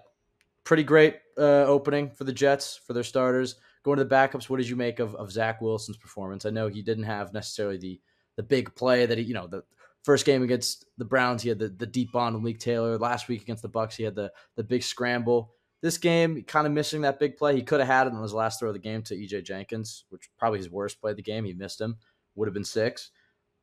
[0.64, 3.57] pretty great uh, opening for the Jets for their starters.
[3.83, 6.46] Going to the backups, what did you make of, of Zach Wilson's performance?
[6.46, 8.01] I know he didn't have necessarily the
[8.37, 9.62] the big play that he, you know, the
[10.03, 12.99] first game against the Browns, he had the, the deep bond with Malik Taylor.
[12.99, 15.55] Last week against the Bucs, he had the the big scramble.
[15.81, 17.57] This game, kind of missing that big play.
[17.57, 20.05] He could have had it on his last throw of the game to EJ Jenkins,
[20.11, 21.45] which probably his worst play of the game.
[21.45, 21.97] He missed him,
[22.37, 23.11] would have been six.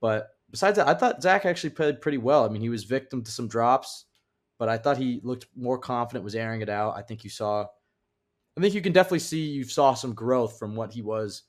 [0.01, 2.45] But besides that, I thought Zach actually played pretty well.
[2.45, 4.05] I mean, he was victim to some drops,
[4.57, 6.97] but I thought he looked more confident, was airing it out.
[6.97, 7.65] I think you saw,
[8.57, 11.43] I think you can definitely see you saw some growth from what he was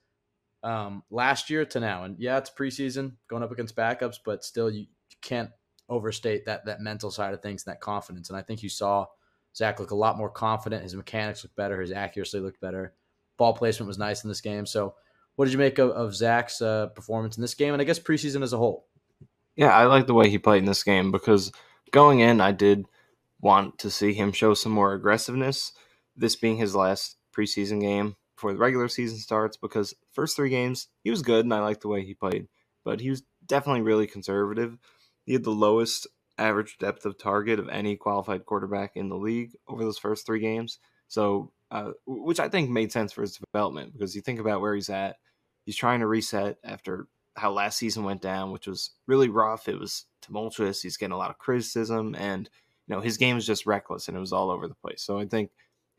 [0.62, 2.04] um, last year to now.
[2.04, 5.50] And yeah, it's preseason going up against backups, but still, you, you can't
[5.88, 8.28] overstate that that mental side of things and that confidence.
[8.28, 9.06] And I think you saw
[9.56, 10.82] Zach look a lot more confident.
[10.82, 11.80] His mechanics looked better.
[11.80, 12.94] His accuracy looked better.
[13.36, 14.66] Ball placement was nice in this game.
[14.66, 14.94] So,
[15.36, 17.98] what did you make of, of Zach's uh, performance in this game, and I guess
[17.98, 18.86] preseason as a whole?
[19.56, 21.50] Yeah, I like the way he played in this game because
[21.90, 22.86] going in, I did
[23.40, 25.72] want to see him show some more aggressiveness.
[26.16, 30.88] This being his last preseason game before the regular season starts, because first three games
[31.04, 32.48] he was good and I liked the way he played,
[32.86, 34.78] but he was definitely really conservative.
[35.26, 36.06] He had the lowest
[36.38, 40.40] average depth of target of any qualified quarterback in the league over those first three
[40.40, 40.78] games.
[41.08, 44.74] So, uh, which I think made sense for his development because you think about where
[44.74, 45.16] he's at.
[45.66, 49.68] He's trying to reset after how last season went down, which was really rough.
[49.68, 50.80] It was tumultuous.
[50.80, 52.48] He's getting a lot of criticism, and
[52.86, 55.02] you know his game was just reckless, and it was all over the place.
[55.02, 55.50] So I think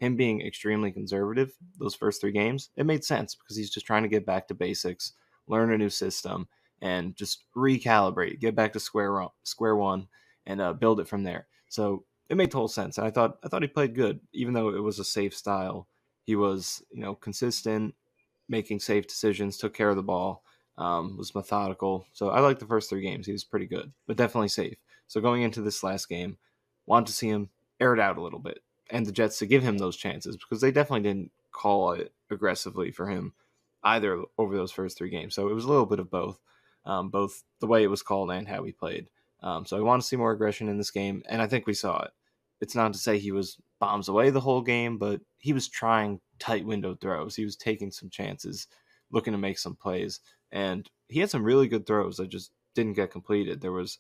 [0.02, 4.02] him being extremely conservative those first three games, it made sense because he's just trying
[4.02, 5.14] to get back to basics,
[5.48, 6.48] learn a new system,
[6.82, 10.08] and just recalibrate, get back to square square one,
[10.48, 11.46] and uh, build it from there.
[11.70, 12.98] So it made total sense.
[12.98, 15.88] And I thought I thought he played good, even though it was a safe style.
[16.24, 17.94] He was you know consistent,
[18.50, 20.44] making safe decisions, took care of the ball,
[20.80, 22.08] um, was methodical.
[22.14, 23.28] So I like the first three games.
[23.28, 24.78] He was pretty good, but definitely safe.
[25.08, 26.38] So going into this last game,
[26.88, 28.62] want to see him air it out a little bit,
[28.92, 32.92] and the Jets to give him those chances because they definitely didn't call it aggressively
[32.92, 33.34] for him
[33.84, 35.34] either over those first three games.
[35.34, 36.40] So it was a little bit of both,
[36.86, 39.08] um, both the way it was called and how he played.
[39.42, 41.74] Um, so I want to see more aggression in this game, and I think we
[41.74, 42.12] saw it.
[42.60, 46.20] It's not to say he was bombs away the whole game, but he was trying
[46.38, 47.36] tight window throws.
[47.36, 48.68] He was taking some chances,
[49.12, 50.20] looking to make some plays,
[50.52, 53.62] and he had some really good throws that just didn't get completed.
[53.62, 53.98] There was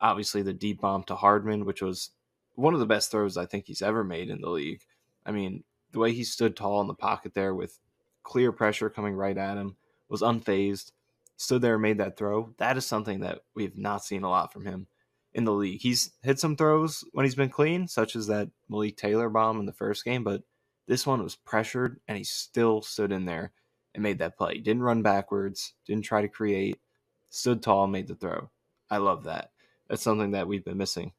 [0.00, 2.10] obviously the deep bomb to Hardman, which was
[2.54, 4.82] one of the best throws I think he's ever made in the league.
[5.24, 7.78] I mean, the way he stood tall in the pocket there with
[8.22, 9.76] clear pressure coming right at him
[10.08, 10.92] was unfazed
[11.36, 12.54] stood there and made that throw.
[12.58, 14.86] That is something that we've not seen a lot from him
[15.34, 15.80] in the league.
[15.80, 19.66] He's hit some throws when he's been clean, such as that Malik Taylor bomb in
[19.66, 20.42] the first game, but
[20.86, 23.52] this one was pressured and he still stood in there
[23.94, 24.58] and made that play.
[24.58, 26.78] Didn't run backwards, didn't try to create,
[27.30, 28.50] stood tall made the throw.
[28.90, 29.50] I love that.
[29.88, 31.12] That's something that we've been missing,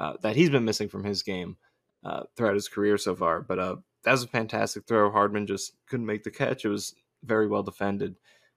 [0.00, 1.56] uh, that he's been missing from his game
[2.04, 3.42] uh, throughout his career so far.
[3.42, 5.10] But uh, that was a fantastic throw.
[5.10, 6.64] Hardman just couldn't make the catch.
[6.64, 8.16] It was very well defended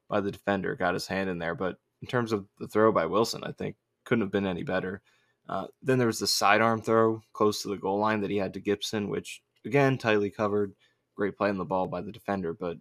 [0.09, 1.53] by the defender, got his hand in there.
[1.53, 3.75] But in terms of the throw by Wilson, I think
[4.05, 5.01] couldn't have been any better.
[5.49, 8.53] Uh, then there was the sidearm throw close to the goal line that he had
[8.53, 10.73] to Gipson, which again tightly covered.
[11.15, 12.77] Great play on the ball by the defender, but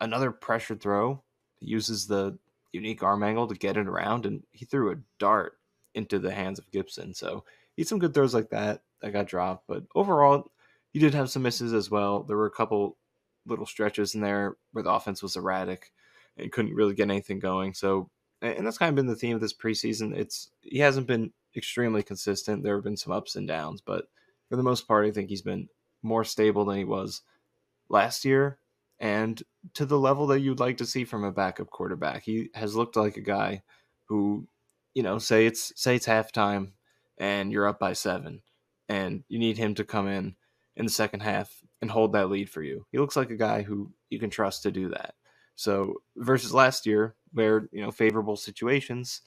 [0.00, 1.22] another pressure throw.
[1.60, 2.36] He uses the
[2.72, 5.54] unique arm angle to get it around, and he threw a dart
[5.94, 7.14] into the hands of Gipson.
[7.16, 7.44] So
[7.80, 10.50] he had some good throws like that that got dropped, but overall,
[10.90, 12.22] he did have some misses as well.
[12.24, 12.98] There were a couple
[13.46, 15.90] little stretches in there where the offense was erratic
[16.36, 17.72] and couldn't really get anything going.
[17.72, 18.10] So,
[18.42, 20.14] and that's kind of been the theme of this preseason.
[20.14, 22.62] It's he hasn't been extremely consistent.
[22.62, 24.10] There have been some ups and downs, but
[24.50, 25.70] for the most part, I think he's been
[26.02, 27.22] more stable than he was
[27.88, 28.58] last year
[28.98, 32.24] and to the level that you'd like to see from a backup quarterback.
[32.24, 33.62] He has looked like a guy
[34.04, 34.46] who,
[34.92, 36.72] you know, say it's say it's halftime
[37.20, 38.42] and you're up by 7
[38.88, 40.34] and you need him to come in
[40.74, 42.84] in the second half and hold that lead for you.
[42.90, 45.14] He looks like a guy who you can trust to do that.
[45.54, 49.20] So versus last year, where you know favorable situations,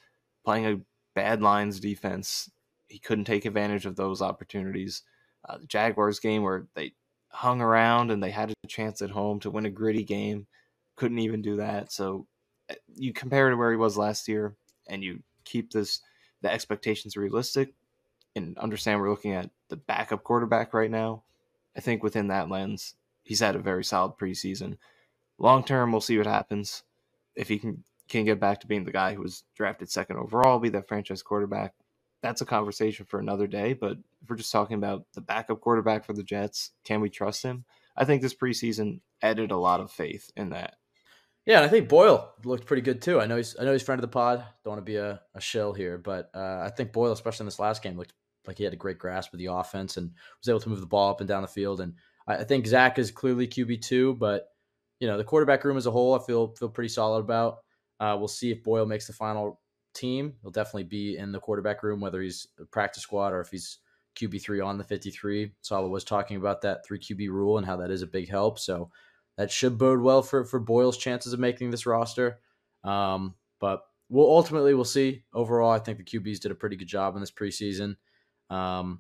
[0.43, 0.82] playing a
[1.15, 2.49] bad Lions defense,
[2.88, 5.03] he couldn't take advantage of those opportunities.
[5.47, 6.93] Uh, the Jaguars game where they
[7.29, 10.47] hung around and they had a chance at home to win a gritty game,
[10.95, 11.91] couldn't even do that.
[11.91, 12.27] So
[12.69, 14.56] eh, you compare to where he was last year,
[14.88, 16.01] and you keep this
[16.41, 17.73] the expectations realistic,
[18.36, 21.24] and understand we're looking at the backup quarterback right now.
[21.76, 24.78] I think within that lens, he's had a very solid preseason
[25.38, 26.84] long term, we'll see what happens.
[27.36, 30.60] If he can can get back to being the guy who was drafted second overall,
[30.60, 31.74] be that franchise quarterback,
[32.22, 33.74] that's a conversation for another day.
[33.74, 37.43] But if we're just talking about the backup quarterback for the Jets, can we trust
[37.43, 37.65] him?
[37.96, 40.76] I think this preseason added a lot of faith in that.
[41.46, 43.19] Yeah, and I think Boyle looked pretty good too.
[43.19, 44.43] I know he's I know he's friend of the pod.
[44.63, 47.48] Don't want to be a, a shill here, but uh, I think Boyle, especially in
[47.48, 48.13] this last game, looked
[48.47, 50.86] like he had a great grasp of the offense and was able to move the
[50.86, 51.82] ball up and down the field.
[51.82, 51.93] And
[52.27, 54.49] I, I think Zach is clearly QB two, but
[54.99, 57.60] you know the quarterback room as a whole, I feel feel pretty solid about.
[57.99, 59.62] Uh, we'll see if Boyle makes the final
[59.93, 60.34] team.
[60.41, 63.79] He'll definitely be in the quarterback room, whether he's a practice squad or if he's
[64.15, 65.51] QB three on the fifty three.
[65.62, 68.60] Saleh was talking about that three QB rule and how that is a big help.
[68.60, 68.91] So
[69.38, 72.39] that should bode well for for Boyle's chances of making this roster.
[72.84, 75.23] Um, but we'll ultimately we'll see.
[75.34, 77.95] Overall, I think the QBs did a pretty good job in this preseason.
[78.54, 79.00] Um,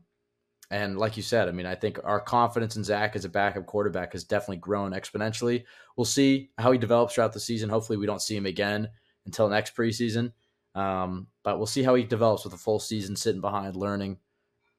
[0.71, 3.67] and like you said, I mean, I think our confidence in Zach as a backup
[3.67, 5.65] quarterback has definitely grown exponentially.
[5.95, 7.69] We'll see how he develops throughout the season.
[7.69, 8.89] Hopefully, we don't see him again
[9.25, 10.31] until next preseason.
[10.73, 14.17] Um, but we'll see how he develops with a full season sitting behind, learning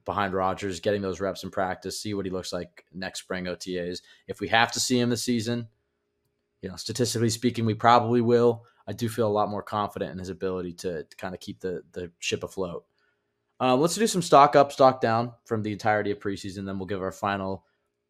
[0.04, 4.02] behind Rodgers, getting those reps in practice, see what he looks like next spring OTAs.
[4.26, 5.68] If we have to see him this season,
[6.60, 8.64] you know, statistically speaking, we probably will.
[8.86, 11.60] I do feel a lot more confident in his ability to, to kind of keep
[11.60, 12.84] the the ship afloat.
[13.60, 16.66] Um, let's do some stock up, stock down from the entirety of preseason.
[16.66, 17.64] Then we'll give our final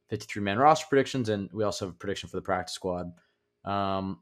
[0.08, 3.12] 53 man roster predictions, and we also have a prediction for the practice squad.
[3.64, 4.20] Um,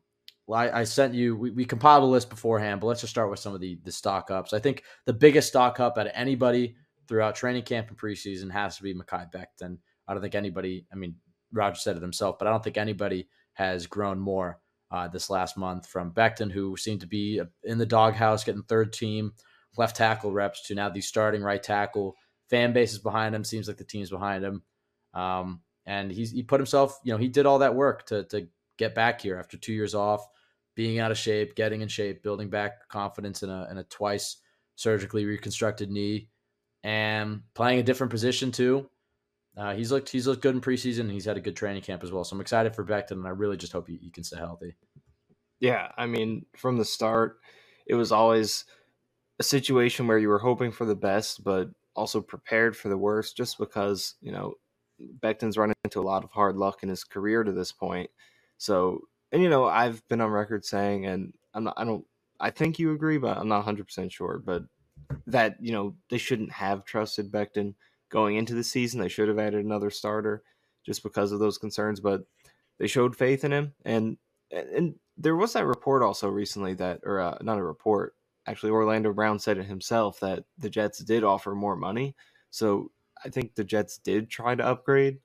[0.53, 1.37] I, I, sent you.
[1.37, 3.93] We, we, compiled a list beforehand, but let's just start with some of the the
[3.93, 4.53] stock ups.
[4.53, 6.77] I think the biggest stock up out of anybody
[7.09, 9.79] throughout training camp and preseason has to be Mekhi Becton.
[10.07, 10.87] I don't think anybody.
[10.93, 11.17] I mean,
[11.53, 15.57] Roger said it himself, but I don't think anybody has grown more uh, this last
[15.57, 19.33] month from Becton, who seemed to be in the doghouse, getting third team
[19.77, 22.17] left tackle reps, to now the starting right tackle.
[22.51, 23.45] Fan base is behind him.
[23.45, 24.63] Seems like the team's behind him.
[25.15, 26.99] Um, and he's he put himself.
[27.05, 29.95] You know, he did all that work to to get back here after two years
[29.95, 30.27] off,
[30.75, 34.37] being out of shape, getting in shape, building back confidence in a in a twice
[34.77, 36.29] surgically reconstructed knee,
[36.83, 38.89] and playing a different position too.
[39.57, 41.11] Uh, he's looked he's looked good in preseason.
[41.11, 42.25] he's had a good training camp as well.
[42.25, 44.77] So I'm excited for Becton, and I really just hope he, he can stay healthy.
[45.61, 47.39] Yeah, I mean, from the start,
[47.87, 48.65] it was always
[49.39, 53.37] a situation where you were hoping for the best, but also prepared for the worst,
[53.37, 54.55] just because you know
[55.21, 58.11] Becton's run into a lot of hard luck in his career to this point.
[58.59, 62.05] So, and you know, I've been on record saying, and I'm not, I don't,
[62.41, 64.65] I think you agree, but I'm not 100 percent sure, but
[65.27, 67.75] that you know they shouldn't have trusted Becton
[68.11, 69.01] going into the season.
[69.01, 70.43] They should have added another starter
[70.85, 72.23] just because of those concerns, but
[72.79, 73.75] they showed faith in him.
[73.85, 74.17] And
[74.51, 78.15] and there was that report also recently that, or uh, not a report,
[78.47, 82.17] actually Orlando Brown said it himself that the Jets did offer more money.
[82.51, 82.91] So
[83.25, 85.19] I think the Jets did try to upgrade.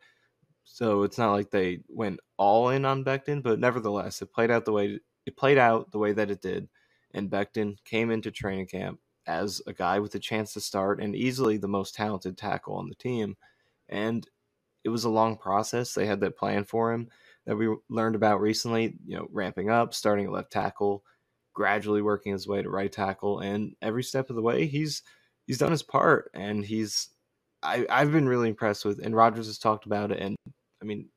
[0.64, 4.66] So it's not like they went all in on Becton, but nevertheless, it played out
[4.66, 6.70] the way it played out the way that it did.
[7.14, 11.16] And Becton came into training camp as a guy with a chance to start and
[11.16, 13.36] easily the most talented tackle on the team.
[13.90, 14.28] And
[14.84, 15.94] it was a long process.
[15.94, 17.10] They had that plan for him
[17.46, 21.04] that we learned about recently, you know, ramping up, starting at left tackle,
[21.58, 25.02] gradually working his way to right tackle, and every step of the way he's
[25.48, 27.10] he's done his part and he's
[27.64, 30.36] I, I've been really impressed with and Rodgers has talked about it and
[30.80, 31.10] I mean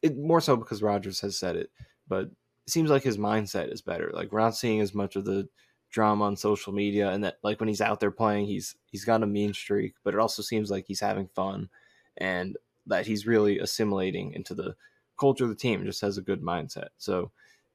[0.00, 1.70] it more so because Rodgers has said it,
[2.08, 4.10] but it seems like his mindset is better.
[4.14, 5.46] Like we're not seeing as much of the
[5.90, 9.22] drama on social media and that like when he's out there playing he's he's got
[9.22, 11.68] a mean streak but it also seems like he's having fun
[12.16, 14.74] and that he's really assimilating into the
[15.18, 17.30] culture of the team just has a good mindset so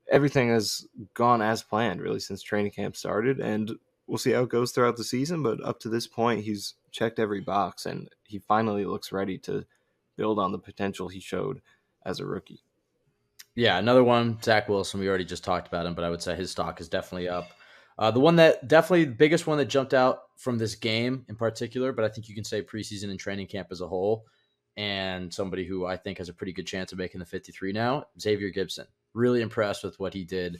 [0.09, 3.71] everything has gone as planned really since training camp started and
[4.07, 7.19] we'll see how it goes throughout the season but up to this point he's checked
[7.19, 9.65] every box and he finally looks ready to
[10.17, 11.61] build on the potential he showed
[12.05, 12.63] as a rookie
[13.55, 16.35] yeah another one zach wilson we already just talked about him but i would say
[16.35, 17.51] his stock is definitely up
[17.97, 21.35] uh, the one that definitely the biggest one that jumped out from this game in
[21.35, 24.25] particular, but I think you can say preseason and training camp as a whole,
[24.75, 28.05] and somebody who I think has a pretty good chance of making the 53 now,
[28.19, 28.87] Xavier Gipson.
[29.13, 30.59] Really impressed with what he did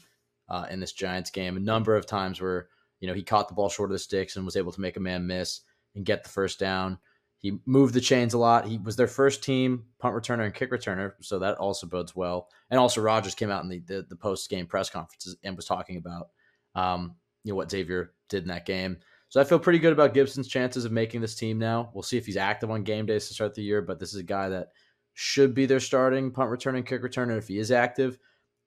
[0.50, 1.58] uh, in this Giants game.
[1.58, 2.68] A number of times where
[3.00, 4.98] you know he caught the ball short of the sticks and was able to make
[4.98, 5.62] a man miss
[5.96, 6.98] and get the first down.
[7.38, 8.68] He moved the chains a lot.
[8.68, 12.50] He was their first team punt returner and kick returner, so that also bodes well.
[12.70, 15.66] And also, Rodgers came out in the the, the post game press conferences and was
[15.66, 16.30] talking about
[16.76, 18.98] um, you know what Xavier did in that game.
[19.30, 21.90] So I feel pretty good about Gipson's chances of making this team now.
[21.94, 24.20] We'll see if he's active on game days to start the year, but this is
[24.20, 24.68] a guy that
[25.14, 28.18] should be their starting punt return and kick returner if he is active.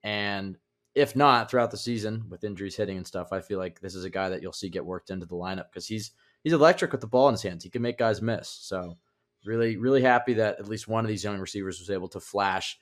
[0.05, 0.57] And
[0.95, 4.05] if not, throughout the season with injuries hitting and stuff, I feel like this is
[4.05, 6.13] a guy that you'll see get worked into the lineup because he's
[6.45, 7.65] he's electric with the ball in his hands.
[7.65, 8.49] He can make guys miss.
[8.49, 8.97] So
[9.45, 12.79] really, really happy that at least one of these young receivers was able to flash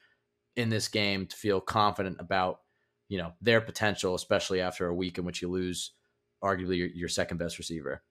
[0.56, 2.60] in this game to feel confident about
[3.08, 5.92] you know their potential, especially after a week in which you lose
[6.42, 8.02] arguably your, your second best receiver.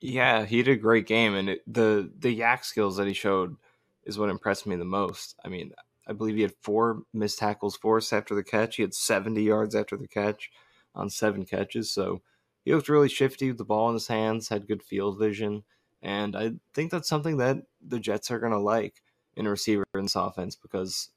[0.00, 3.56] Yeah, he did a great game, and it, the the YAC skills that he showed
[4.04, 5.34] is what impressed me the most.
[5.44, 5.72] I mean,
[6.06, 8.76] I believe he had four missed tackles forced after the catch.
[8.76, 10.50] He had 70 yards after the catch
[10.94, 11.90] on seven catches.
[11.90, 12.22] So
[12.64, 15.64] he looked really shifty with the ball in his hands, had good field vision.
[16.02, 19.02] And I think that's something that the Jets are going to like
[19.36, 21.08] in a receiver in this offense because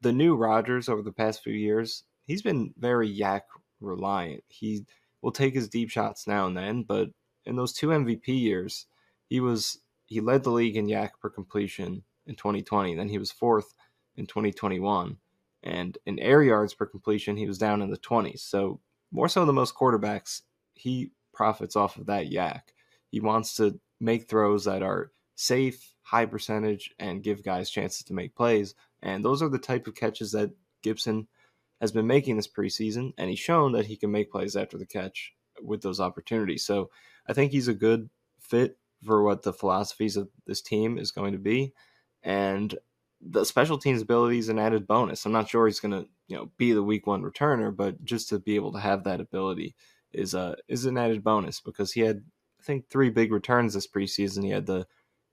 [0.00, 3.42] the new Rodgers over the past few years, he's been very YAC
[3.80, 4.44] reliant.
[4.48, 4.84] He
[5.22, 7.08] will take his deep shots now and then, but
[7.44, 8.86] in those two MVP years,
[9.28, 12.94] he was he led the league in YAC per completion in 2020.
[12.94, 13.74] Then he was fourth
[14.16, 15.16] in 2021,
[15.62, 18.40] and in air yards per completion, he was down in the 20s.
[18.40, 20.42] So more so than most quarterbacks,
[20.74, 22.62] he profits off of that YAC.
[23.10, 28.14] He wants to make throws that are safe, high percentage, and give guys chances to
[28.14, 28.74] make plays.
[29.02, 30.50] And those are the type of catches that
[30.84, 31.26] Gipson
[31.80, 34.86] has been making this preseason, and he's shown that he can make plays after the
[34.86, 36.64] catch with those opportunities.
[36.64, 36.90] So
[37.28, 41.32] I think he's a good fit for what the philosophies of this team is going
[41.32, 41.74] to be.
[42.22, 42.74] And
[43.20, 45.24] the special teams ability is an added bonus.
[45.24, 48.28] I'm not sure he's going to, you know, be the week one returner, but just
[48.28, 49.74] to be able to have that ability
[50.12, 52.22] is a is an added bonus because he had
[52.60, 54.44] I think three big returns this preseason.
[54.44, 54.86] He had the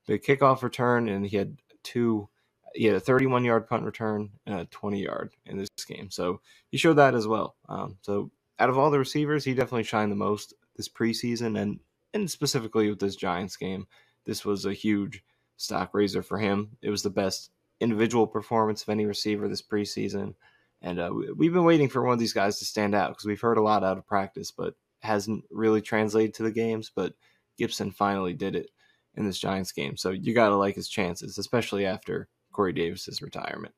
[0.08, 2.30] big kickoff return and he had two
[2.76, 6.10] he had a 31 yard punt return and a 20 yard in this game.
[6.10, 7.56] So he showed that as well.
[7.70, 11.80] Um, so out of all the receivers, he definitely shined the most this preseason and
[12.14, 13.88] and specifically with this Giants game,
[14.26, 15.24] this was a huge
[15.58, 16.78] stock raiser for him.
[16.82, 17.52] It was the best
[17.84, 20.34] individual performance of any receiver this preseason.
[20.82, 23.40] And uh, we've been waiting for one of these guys to stand out because we've
[23.40, 26.92] heard a lot out of practice, but hasn't really translated to the games.
[26.94, 27.14] But
[27.60, 28.70] Gipson finally did it
[29.16, 29.98] in this Giants game.
[29.98, 33.74] So you got to like his chances, especially after Corey Davis's retirement.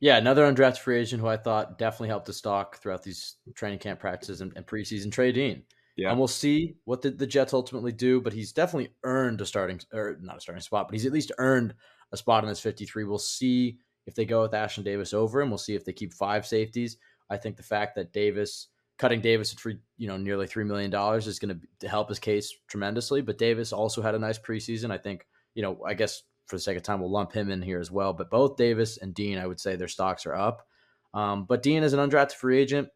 [0.00, 3.80] Yeah, another undrafted free agent who I thought definitely helped the stock throughout these training
[3.80, 5.10] camp practices and, and preseason.
[5.10, 5.64] Trey Dean.
[5.96, 6.10] Yeah.
[6.10, 9.80] And we'll see what the, the Jets ultimately do, but he's definitely earned a starting
[9.92, 11.74] or not a starting spot, but he's at least earned
[12.12, 13.04] a spot in this 53.
[13.04, 15.50] We'll see if they go with Ashtyn Davis over him.
[15.50, 16.96] We'll see if they keep five safeties.
[17.30, 18.68] I think the fact that Davis
[18.98, 22.52] cutting Davis free, you know, nearly three million dollars is going to help his case
[22.68, 23.20] tremendously.
[23.20, 24.90] But Davis also had a nice preseason.
[24.90, 27.62] I think, you know, I guess for the sake of time, we'll lump him in
[27.62, 28.12] here as well.
[28.12, 30.66] But both Davis and Dean, I would say their stocks are up.
[31.14, 32.88] Um, but Dean is an undrafted free agent.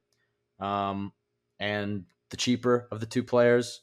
[0.59, 1.12] Um,
[1.61, 3.83] and the cheaper of the two players.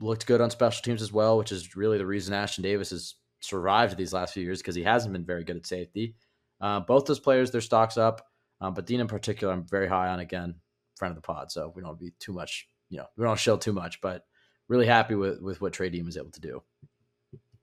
[0.00, 3.14] Looked good on special teams as well, which is really the reason Ashtyn Davis has
[3.44, 6.14] survived these last few years because he hasn't been very good at safety.
[6.60, 8.26] Uh, both those players, their stocks up,
[8.60, 10.56] um, but Dean in particular, I'm very high on again,
[10.96, 11.52] friend of the pod.
[11.52, 14.24] So we don't be too much, you know, we don't shill too much, but
[14.68, 16.62] really happy with with what Trey Dean was able to do.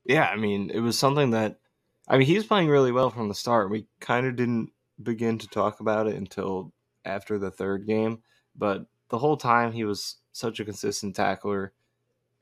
[0.05, 1.59] Yeah, I mean, it was something that,
[2.07, 3.69] I mean, he was playing really well from the start.
[3.69, 6.73] We kind of didn't begin to talk about it until
[7.05, 8.21] after the third game,
[8.55, 11.73] but the whole time he was such a consistent tackler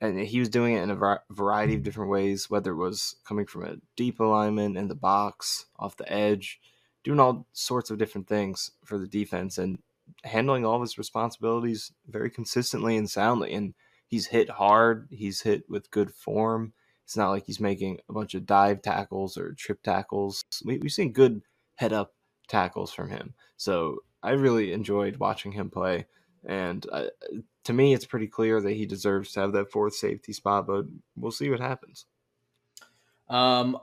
[0.02, 3.46] and he was doing it in a variety of different ways whether it was coming
[3.46, 6.60] from a deep alignment in the box off the edge
[7.04, 9.80] doing all sorts of different things for the defense and
[10.24, 13.54] handling all of his responsibilities very consistently and soundly.
[13.54, 13.74] And
[14.08, 16.74] he's hit hard he's hit with good form.
[17.06, 20.44] It's not like he's making a bunch of dive tackles or trip tackles.
[20.64, 21.42] We, we've seen good
[21.76, 22.14] head up
[22.48, 23.34] tackles from him.
[23.58, 26.06] So i really enjoyed watching him play
[26.46, 27.06] and uh,
[27.66, 30.86] to me, it's pretty clear that he deserves to have that fourth safety spot, but
[31.16, 32.06] we'll see what happens.
[33.30, 33.78] Um,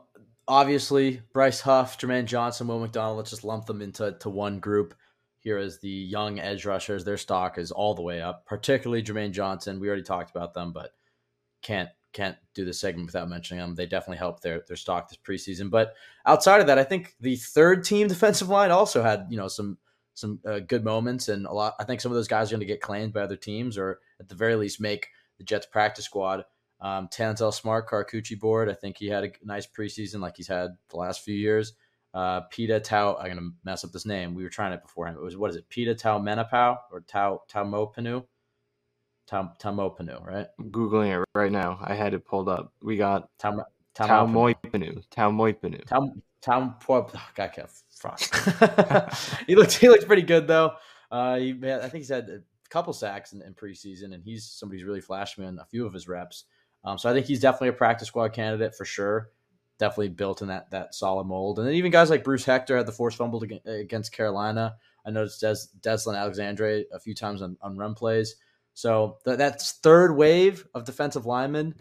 [0.48, 4.94] obviously, Bryce Huff, Jermaine Johnson, Will McDonald, let's just lump them into to one group
[5.38, 7.04] here as the young edge rushers.
[7.04, 9.78] Their stock is all the way up, particularly Jermaine Johnson.
[9.78, 10.90] We already talked about them, but
[11.62, 13.74] can't can't do this segment without mentioning them.
[13.74, 15.70] They definitely helped their their stock this preseason.
[15.70, 19.48] But outside of that, I think the third team defensive line also had you know
[19.48, 19.78] some
[20.16, 21.74] some uh, good moments, and a lot.
[21.78, 24.00] I think some of those guys are going to get claimed by other teams, or
[24.18, 26.44] at the very least make the Jets practice squad.
[26.80, 28.68] Um, Tanzel Smart, Karakuchi board.
[28.68, 31.74] I think he had a nice preseason, like he's had the last few years.
[32.12, 33.16] Uh, Pita Tau.
[33.16, 34.34] I'm gonna mess up this name.
[34.34, 35.18] We were trying it beforehand.
[35.18, 35.68] It was what is it?
[35.68, 38.24] Pita Tau Menapau or Tau Tau Mopanu?
[39.26, 39.52] Tau
[40.24, 40.46] right?
[40.58, 41.78] I'm googling it right now.
[41.82, 42.72] I had it pulled up.
[42.80, 43.64] We got Tau Mo
[44.54, 45.02] Panu.
[45.10, 45.84] Tau Moipanu.
[45.84, 46.12] Tau
[46.46, 48.34] Tau Tau Oh, God, Frost.
[49.46, 50.74] he looked he looked pretty good though.
[51.10, 54.80] Uh, he, I think he's had a couple sacks in, in, preseason, and he's somebody
[54.80, 56.44] who's really flashed me in a few of his reps.
[56.84, 59.30] Um, so I think he's definitely a practice squad candidate for sure.
[59.78, 61.58] Definitely built in that that solid mold.
[61.58, 64.76] And then even guys like Bruce Hector had the force fumble against Carolina.
[65.04, 68.36] I noticed Des, Deslin Alexandre a few times on, on run plays.
[68.74, 71.74] So th- that's third wave of defensive linemen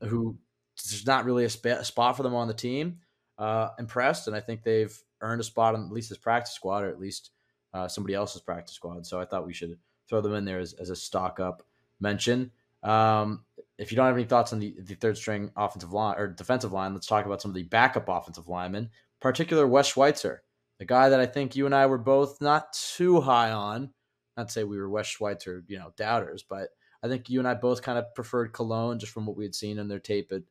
[0.00, 0.36] who
[0.76, 2.98] there's not really a, sp- a spot for them on the team.
[3.38, 6.84] Uh, impressed, and I think they've earned a spot on at least his practice squad
[6.84, 7.30] or at least
[7.74, 9.06] uh, somebody else's practice squad.
[9.06, 9.78] So I thought we should
[10.08, 11.62] throw them in there as, as a stock up
[11.98, 12.50] mention.
[12.82, 13.44] Um,
[13.78, 16.72] if you don't have any thoughts on the, the third string offensive line or defensive
[16.72, 18.90] line, let's talk about some of the backup offensive linemen.
[19.20, 20.42] particular Wes Schweitzer,
[20.78, 23.90] the guy that I think you and I were both not too high on.
[24.36, 26.68] Not to say we were Wes Schweitzer, you know, doubters, but
[27.02, 29.54] I think you and I both kind of preferred Colon just from what we had
[29.54, 30.42] seen in their tape at,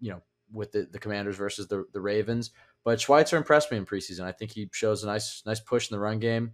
[0.00, 0.22] you know,
[0.52, 2.50] with the, the Commanders versus the, the Ravens.
[2.84, 4.22] But Schweitzer impressed me in preseason.
[4.22, 6.52] I think he shows a nice nice push in the run game.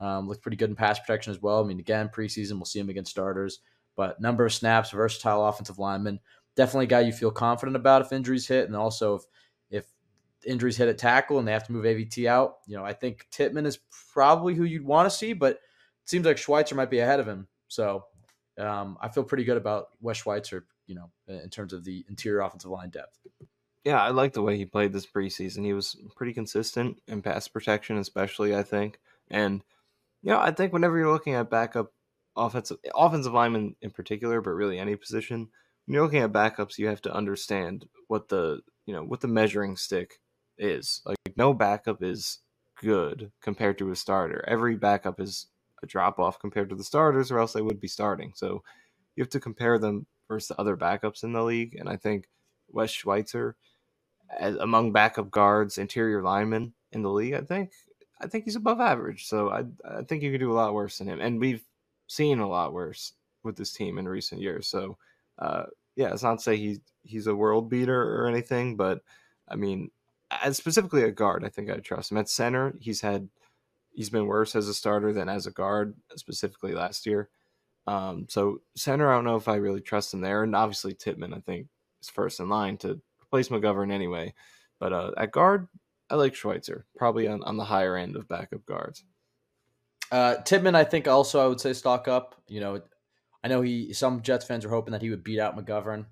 [0.00, 1.62] Um, looked pretty good in pass protection as well.
[1.62, 3.60] I mean, again, preseason we'll see him against starters,
[3.96, 6.20] but number of snaps, versatile offensive lineman,
[6.56, 9.22] definitely a guy you feel confident about if injuries hit, and also if
[9.70, 9.84] if
[10.46, 12.56] injuries hit at tackle and they have to move AVT out.
[12.66, 13.78] You know, I think Tippmann is
[14.12, 15.60] probably who you'd want to see, but it
[16.06, 17.48] seems like Schweitzer might be ahead of him.
[17.68, 18.04] So
[18.58, 20.66] um, I feel pretty good about Wes Schweitzer.
[20.86, 23.18] You know, in terms of the interior offensive line depth.
[23.84, 25.64] Yeah, I like the way he played this preseason.
[25.64, 28.98] He was pretty consistent in pass protection, especially I think,
[29.30, 29.62] and
[30.22, 31.92] you know, I think whenever you're looking at backup
[32.36, 35.48] offensive offensive linemen in particular, but really any position,
[35.86, 39.28] when you're looking at backups, you have to understand what the you know what the
[39.28, 40.20] measuring stick
[40.58, 41.02] is.
[41.04, 42.38] Like no backup is
[42.80, 44.44] good compared to a starter.
[44.48, 45.46] Every backup is
[45.82, 48.32] a drop off compared to the starters, or else they would be starting.
[48.34, 48.62] So
[49.16, 51.76] you have to compare them versus the other backups in the league.
[51.78, 52.28] And I think
[52.70, 53.56] Wes Schweitzer,
[54.38, 57.70] as among backup guards, interior linemen in the league, I think
[58.20, 59.26] I think he's above average.
[59.26, 59.64] So I
[59.98, 61.64] I think you could do a lot worse than him, and we've
[62.06, 63.12] seen a lot worse
[63.42, 64.66] with this team in recent years.
[64.66, 64.96] So
[65.38, 65.64] uh,
[65.96, 69.02] yeah, it's not to say he's he's a world beater or anything, but
[69.48, 69.90] I mean,
[70.30, 72.18] as specifically a guard, I think I trust him.
[72.18, 73.28] At center, he's had
[73.92, 77.28] he's been worse as a starter than as a guard, specifically last year.
[77.86, 81.34] Um, so center, I don't know if I really trust him there, and obviously Tippmann,
[81.34, 81.66] I think,
[82.02, 84.34] is first in line to replace McGovern anyway.
[84.80, 85.68] But uh, at guard,
[86.10, 89.04] I like Schweitzer, probably on, on the higher end of backup guards.
[90.10, 92.40] Uh, I think also I would say stock up.
[92.46, 92.82] You know,
[93.42, 96.06] I know he some Jets fans are hoping that he would beat out McGovern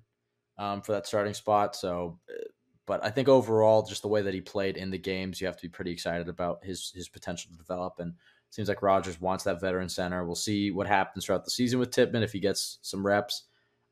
[0.57, 1.75] um, for that starting spot.
[1.75, 2.43] So, uh,
[2.85, 5.55] but I think overall, just the way that he played in the games, you have
[5.57, 7.99] to be pretty excited about his his potential to develop.
[7.99, 8.15] And
[8.53, 10.23] seems like Rodgers wants that veteran center.
[10.23, 13.45] We'll see what happens throughout the season with Tippmann if he gets some reps.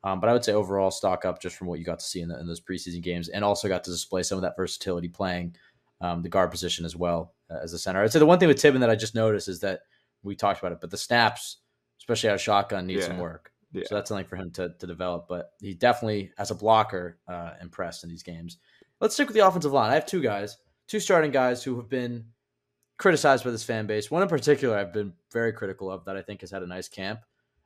[0.03, 2.21] Um, but I would say overall stock up just from what you got to see
[2.21, 5.07] in, the, in those preseason games, and also got to display some of that versatility
[5.07, 5.55] playing
[5.99, 8.03] um, the guard position as well uh, as a center.
[8.03, 9.81] I'd say the one thing with Tippmann that I just noticed is that
[10.21, 11.57] we talked about it, but the snaps,
[11.99, 13.07] especially out of shotgun, need yeah.
[13.07, 13.51] some work.
[13.73, 13.83] Yeah.
[13.87, 15.27] So that's something for him to, to develop.
[15.27, 18.57] But he definitely, as a blocker, uh, impressed in these games.
[18.99, 19.89] Let's stick with the offensive line.
[19.89, 20.57] I have two guys,
[20.87, 22.25] two starting guys who have been
[23.01, 24.11] criticized by this fan base.
[24.11, 26.87] One in particular, I've been very critical of that I think has had a nice
[26.87, 27.21] camp.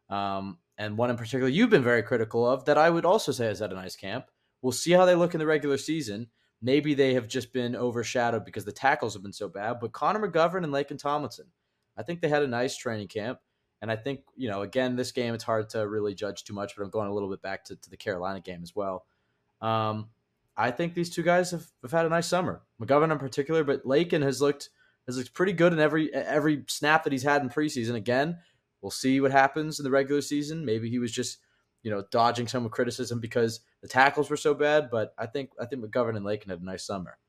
[0.10, 3.48] Um, and one in particular, you've been very critical of that I would also say
[3.48, 4.32] has had a nice camp.
[4.62, 6.28] We'll see how they look in the regular season.
[6.62, 9.82] Maybe they have just been overshadowed because the tackles have been so bad.
[9.82, 11.48] But Connor McGovern and Laken Tomlinson,
[11.98, 13.40] I think they had a nice training camp.
[13.82, 16.78] And I think, you know, again, this game, it's hard to really judge too much,
[16.78, 19.06] but I'm going a little bit back to, to the Carolina game as well.
[19.60, 20.10] Um,
[20.56, 22.62] I think these two guys have, have had a nice summer.
[22.82, 24.70] McGovern in particular, but Laken has looked
[25.06, 27.96] has looked pretty good in every every snap that he's had in preseason.
[27.96, 28.38] Again,
[28.82, 30.66] we'll see what happens in the regular season.
[30.66, 31.40] Maybe he was just
[31.86, 34.90] you know, dodging some of criticism because the tackles were so bad.
[34.90, 37.20] But I think I think McGovern and Laken had a nice summer.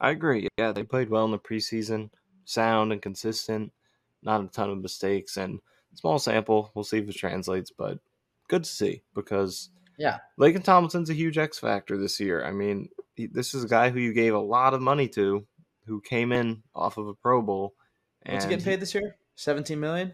[0.00, 0.46] I agree.
[0.56, 2.10] Yeah, they played well in the preseason,
[2.44, 3.72] sound and consistent,
[4.22, 5.58] not a ton of mistakes, and
[5.94, 6.70] small sample.
[6.72, 7.98] We'll see if it translates, but
[8.46, 12.44] good to see because yeah, Laken Tomlinson's a huge X factor this year.
[12.44, 15.44] I mean, he, this is a guy who you gave a lot of money to,
[15.86, 17.74] who came in off of a Pro Bowl.
[18.26, 19.16] What's he getting paid this year?
[19.36, 20.12] Seventeen million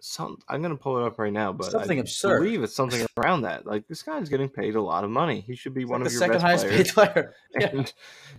[0.00, 2.40] some I'm gonna pull it up right now, but something I absurd.
[2.40, 3.66] believe it's something around that.
[3.66, 5.40] Like this guy's getting paid a lot of money.
[5.40, 6.92] He should be it's one like of your second highest players.
[6.92, 7.34] paid player.
[7.72, 7.92] and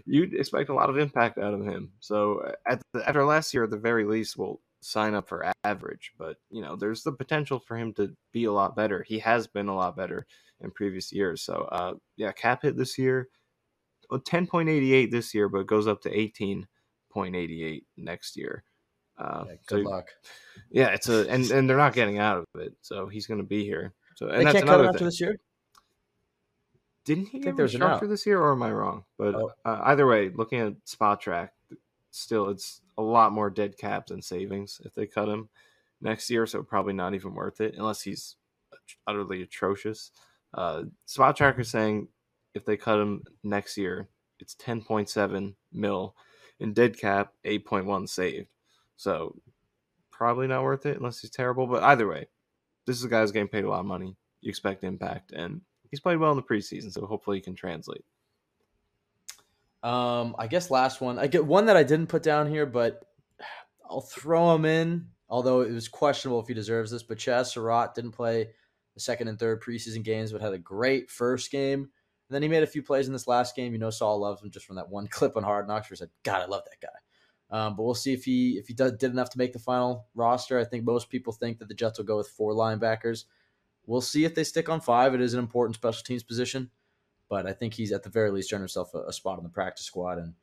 [0.05, 1.91] you'd expect a lot of impact out of him.
[1.99, 6.13] So at the, after last year, at the very least, we'll sign up for average.
[6.17, 9.03] But you know, there's the potential for him to be a lot better.
[9.07, 10.25] He has been a lot better
[10.61, 11.41] in previous years.
[11.41, 13.29] So uh, yeah, cap hit this year,
[14.19, 18.63] 10.88 this year, but it goes up to 18.88 next year.
[19.17, 20.07] Uh, yeah, good so, luck.
[20.71, 23.45] Yeah, it's a and and they're not getting out of it, so he's going to
[23.45, 23.93] be here.
[24.15, 25.05] So and they that's can't cut after thing.
[25.05, 25.39] this year.
[27.05, 27.99] Didn't he I think get there's an out.
[27.99, 29.03] for this year, or am I wrong?
[29.17, 29.51] But Oh.
[29.65, 31.49] uh, either way, looking at Spotrac,
[32.11, 35.49] still it's a lot more dead cap than savings if they cut him
[36.01, 36.45] next year.
[36.45, 38.35] So probably not even worth it unless he's
[39.07, 40.11] utterly atrocious.
[40.53, 42.07] Uh, Spotrac is saying
[42.53, 46.15] if they cut him next year, it's ten point seven mil
[46.59, 48.47] in dead cap, eight point one saved.
[48.97, 49.35] So
[50.11, 51.67] probably not worth it unless he's terrible.
[51.67, 52.27] But either way,
[52.85, 54.15] this is a guy who's getting paid a lot of money.
[54.41, 58.03] You expect impact, and he's played well in the preseason, so hopefully he can translate.
[59.83, 61.17] Um, I guess last one.
[61.17, 63.05] I get one that I didn't put down here, but
[63.89, 65.07] I'll throw him in.
[65.29, 68.49] Although it was questionable if he deserves this, but Chaz Surratt didn't play
[68.93, 71.89] the second and third preseason games, but had a great first game
[72.31, 73.73] And then he made a few plays in this last game.
[73.73, 75.97] You know, Saleh loves him just from that one clip on Hard Knocks where he
[75.97, 77.57] said, God, I love that guy.
[77.57, 80.07] Um, but we'll see if he if he does, did enough to make the final
[80.15, 80.57] roster.
[80.57, 83.25] I think most people think that the Jets will go with four linebackers.
[83.85, 85.13] We'll see if they stick on five.
[85.13, 86.69] It is an important special teams position,
[87.27, 89.49] but I think he's at the very least earned himself a, a spot on the
[89.49, 90.17] practice squad.
[90.17, 90.35] And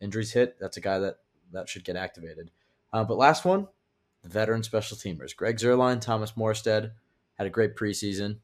[0.00, 1.16] injuries hit, that's a guy that
[1.52, 2.50] that should get activated.
[2.90, 3.68] Uh, but last one,
[4.22, 6.92] the veteran special teamers, Greg Zuerlein, Thomas Morstead
[7.34, 8.38] had a great preseason.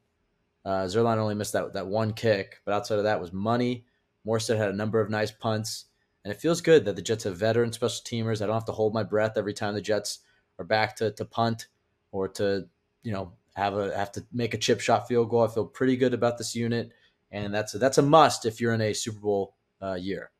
[0.63, 3.85] Uh, Zuerlein only missed that that one kick, but outside of that was money.
[4.25, 5.85] Morstead had a number of nice punts.
[6.23, 8.41] And it feels good that the Jets have veteran special teamers.
[8.41, 10.19] I don't have to hold my breath every time the Jets
[10.59, 11.67] are back to, to punt
[12.11, 12.67] or to,
[13.01, 15.43] you know, have a have to make a chip shot field goal.
[15.43, 16.91] I feel pretty good about this unit,
[17.31, 20.31] and that's a, that's a must if you're in a Super Bowl uh, year.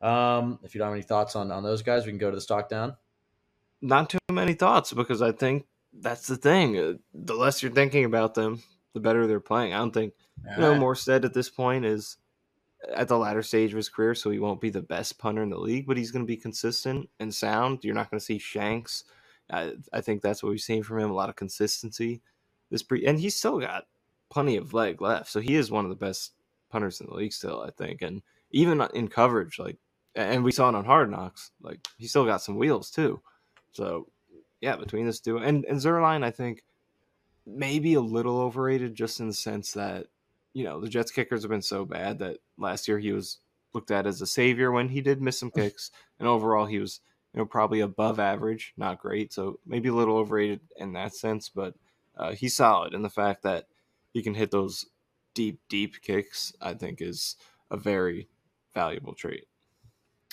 [0.00, 2.36] Um, if you don't have any thoughts on on those guys, we can go to
[2.36, 2.96] the stock down.
[3.80, 6.76] Not too many thoughts because I think that's the thing.
[6.76, 8.62] Uh, the less you're thinking about them,
[8.94, 9.72] the better they're playing.
[9.74, 10.14] I don't think
[10.46, 10.80] All you know right.
[10.80, 12.16] Morstead at this point is
[12.94, 15.50] at the latter stage of his career, so he won't be the best punter in
[15.50, 17.84] the league, but he's going to be consistent and sound.
[17.84, 19.04] You're not going to see shanks.
[19.50, 22.20] I, I think that's what we've seen from him a lot of consistency.
[22.70, 23.86] This pre and he's still got
[24.30, 26.32] plenty of leg left, so he is one of the best
[26.70, 27.62] punters in the league still.
[27.62, 29.78] I think, and even in coverage, like,
[30.14, 33.22] and we saw it on Hard Knocks, like he still got some wheels too.
[33.72, 34.08] So,
[34.60, 36.62] yeah, between this duo and and Zuerlein, I think
[37.48, 40.06] maybe a little overrated, just in the sense that
[40.58, 43.38] you know, the Jets kickers have been so bad that last year he was
[43.74, 47.00] looked at as a savior when he did miss some kicks, and overall he was,
[47.32, 49.32] you know, probably above average, not great.
[49.32, 51.74] So maybe a little overrated in that sense, but
[52.16, 52.94] uh, he's solid.
[52.94, 53.66] And the fact that
[54.12, 54.86] he can hit those
[55.34, 57.36] deep, deep kicks, I think, is
[57.70, 58.28] a very
[58.74, 59.44] valuable trait.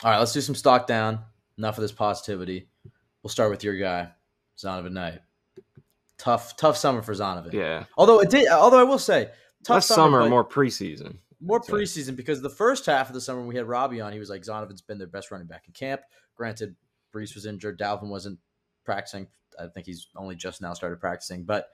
[0.04, 1.20] All right, let's do some stock down.
[1.58, 2.68] Enough of this positivity.
[3.22, 4.10] We'll start with your guy,
[4.58, 5.20] Zonovan Knight.
[6.18, 7.54] Tough, tough summer for Zonovan.
[7.54, 7.86] Yeah.
[7.98, 9.30] Although it did, although I will say
[9.64, 11.18] tough Less summer, summer more preseason.
[11.42, 14.30] More preseason because the first half of the summer we had Robbie on, he was
[14.30, 16.02] like Zonovan's been their best running back in camp.
[16.36, 16.76] Granted,
[17.14, 18.40] Breece was injured, Dalvin wasn't
[18.86, 19.28] practicing.
[19.60, 21.70] I think he's only just now started practicing, but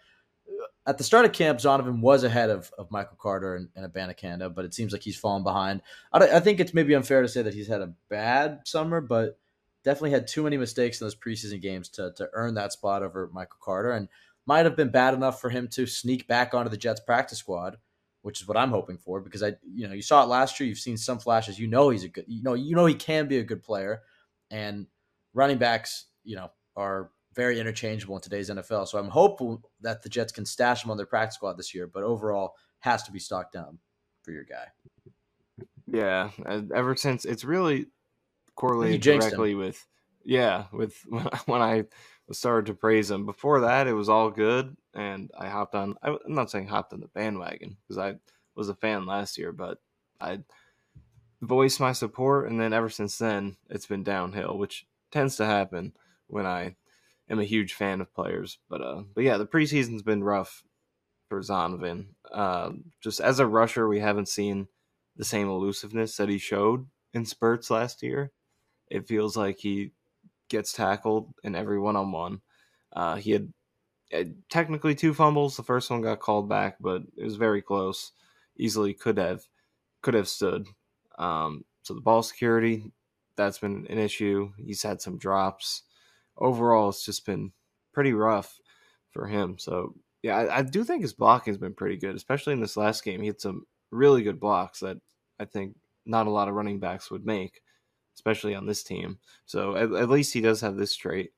[0.47, 3.91] uh, at the start of camp, Zonovan was ahead of, of Michael Carter and, and
[3.91, 5.81] Abanikanda, but it seems like he's fallen behind.
[6.11, 9.39] I, I, think it's maybe unfair to say that he's had a bad summer, but
[9.83, 13.29] definitely had too many mistakes in those preseason games to, to earn that spot over
[13.33, 13.91] Michael Carter.
[13.91, 14.09] And
[14.45, 17.77] might have been bad enough for him to sneak back onto the Jets practice squad,
[18.21, 20.67] which is what I'm hoping for because I, you know, you saw it last year.
[20.67, 21.59] You've seen some flashes.
[21.59, 24.01] You know, he's a good, you know, you know he can be a good player,
[24.49, 24.87] and
[25.33, 28.87] running backs, you know, are very interchangeable in today's NFL.
[28.87, 31.87] So I'm hopeful that the Jets can stash him on their practice squad this year,
[31.87, 33.79] but overall has to be stocked down
[34.23, 34.65] for your guy.
[35.87, 37.87] Yeah, uh, ever since it's really
[38.55, 39.57] correlated directly him.
[39.57, 39.87] with
[40.23, 40.95] yeah with
[41.45, 41.85] when I
[42.35, 43.25] started to praise him.
[43.25, 45.95] Before that, it was all good, and I hopped on.
[46.01, 48.15] I'm not saying hopped on the bandwagon because I
[48.55, 49.79] was a fan last year, but
[50.19, 50.39] I
[51.41, 55.93] voiced my support, and then ever since then, it's been downhill, which tends to happen
[56.27, 56.75] when I
[57.29, 58.59] am a huge fan of players.
[58.69, 60.63] But uh, but yeah, the preseason's been rough
[61.29, 62.07] for Zonovan.
[62.31, 62.71] Uh,
[63.01, 64.67] just as a rusher, we haven't seen
[65.15, 68.31] the same elusiveness that he showed in spurts last year.
[68.89, 69.91] It feels like he
[70.51, 72.41] gets tackled in every one on one.
[73.19, 73.51] He had
[74.13, 75.55] uh, technically two fumbles.
[75.55, 78.11] The first one got called back, but it was very close.
[78.57, 79.43] Easily could have
[80.01, 80.67] could have stood.
[81.17, 82.91] Um, so the ball security
[83.37, 84.51] that's been an issue.
[84.57, 85.83] He's had some drops.
[86.37, 87.53] Overall, it's just been
[87.93, 88.59] pretty rough
[89.11, 89.57] for him.
[89.57, 92.77] So yeah, I, I do think his blocking has been pretty good, especially in this
[92.77, 93.21] last game.
[93.21, 94.97] He had some really good blocks that
[95.39, 95.75] I think
[96.05, 97.61] not a lot of running backs would make
[98.15, 99.19] especially on this team.
[99.45, 101.31] So at, at least he does have this trait.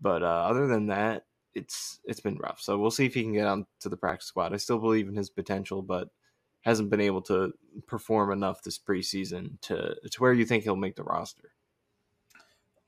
[0.00, 2.60] But uh, other than that, it's it's been rough.
[2.60, 4.54] So we'll see if he can get on to the practice squad.
[4.54, 6.08] I still believe in his potential, but
[6.62, 7.52] hasn't been able to
[7.86, 11.52] perform enough this preseason to to where you think he'll make the roster.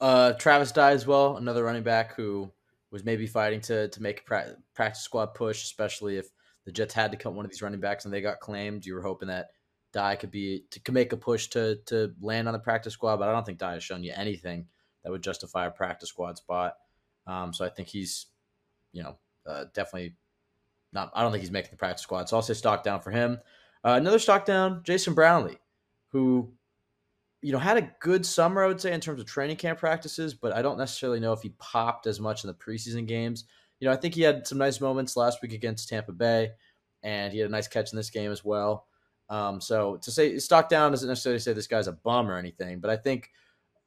[0.00, 2.50] Uh, Travis Dye as well, another running back who
[2.90, 6.28] was maybe fighting to to make a pra- practice squad push, especially if
[6.64, 8.86] the Jets had to cut one of these running backs and they got claimed.
[8.86, 9.48] You were hoping that
[9.92, 13.18] Dye could be to could make a push to to land on the practice squad,
[13.18, 14.66] but I don't think Dye has shown you anything
[15.02, 16.74] that would justify a practice squad spot.
[17.26, 18.26] Um, so I think he's,
[18.92, 19.16] you know,
[19.46, 20.14] uh, definitely
[20.92, 21.10] not.
[21.14, 22.28] I don't think he's making the practice squad.
[22.28, 23.38] So I'll say stock down for him.
[23.84, 25.58] Uh, another stock down, Jason Brownlee,
[26.08, 26.52] who,
[27.40, 30.34] you know, had a good summer, I would say, in terms of training camp practices,
[30.34, 33.44] but I don't necessarily know if he popped as much in the preseason games.
[33.80, 36.52] You know, I think he had some nice moments last week against Tampa Bay,
[37.02, 38.86] and he had a nice catch in this game as well.
[39.28, 42.80] Um, so to say stock down doesn't necessarily say this guy's a bum or anything,
[42.80, 43.30] but I think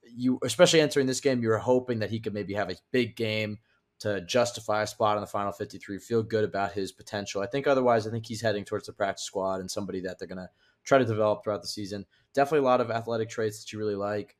[0.04, 3.16] you, especially entering this game, you were hoping that he could maybe have a big
[3.16, 3.60] game
[4.00, 7.42] to justify a spot in the final 53, feel good about his potential.
[7.42, 10.28] I think otherwise, I think he's heading towards the practice squad and somebody that they're
[10.28, 10.50] going to
[10.84, 12.06] try to develop throughout the season.
[12.34, 14.36] Definitely a lot of athletic traits that you really like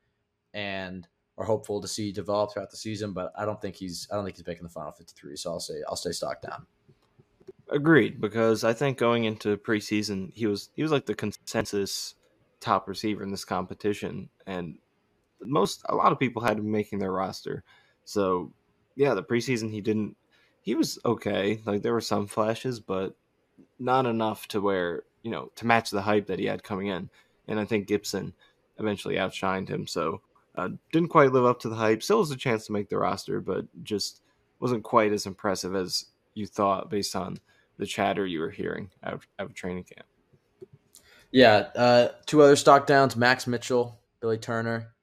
[0.54, 4.16] and are hopeful to see develop throughout the season, but I don't think he's I
[4.16, 6.66] don't think he's making the final 53, so I'll say I'll stay stock down.
[7.76, 12.16] Agreed, because I think going into preseason, he was he was like the consensus
[12.62, 14.78] top receiver in this competition, and
[15.42, 17.66] most a lot of people had him making their roster.
[18.06, 18.54] So
[18.96, 20.16] yeah, the preseason he didn't.
[20.62, 21.60] He was okay.
[21.66, 23.14] Like there were some flashes, but
[23.78, 27.10] not enough to where you know to match the hype that he had coming in.
[27.46, 28.32] And I think Gipson
[28.80, 29.86] eventually outshined him.
[29.86, 30.22] So
[30.56, 32.04] uh, didn't quite live up to the hype.
[32.04, 34.22] Still has a chance to make the roster, but just
[34.62, 36.06] wasn't quite as impressive as
[36.36, 37.38] you thought based on
[37.78, 40.08] the chatter you were hearing out of, out of training camp.
[41.32, 44.94] Yeah, uh, two other stock downs: Max Mitchell, Billy Turner,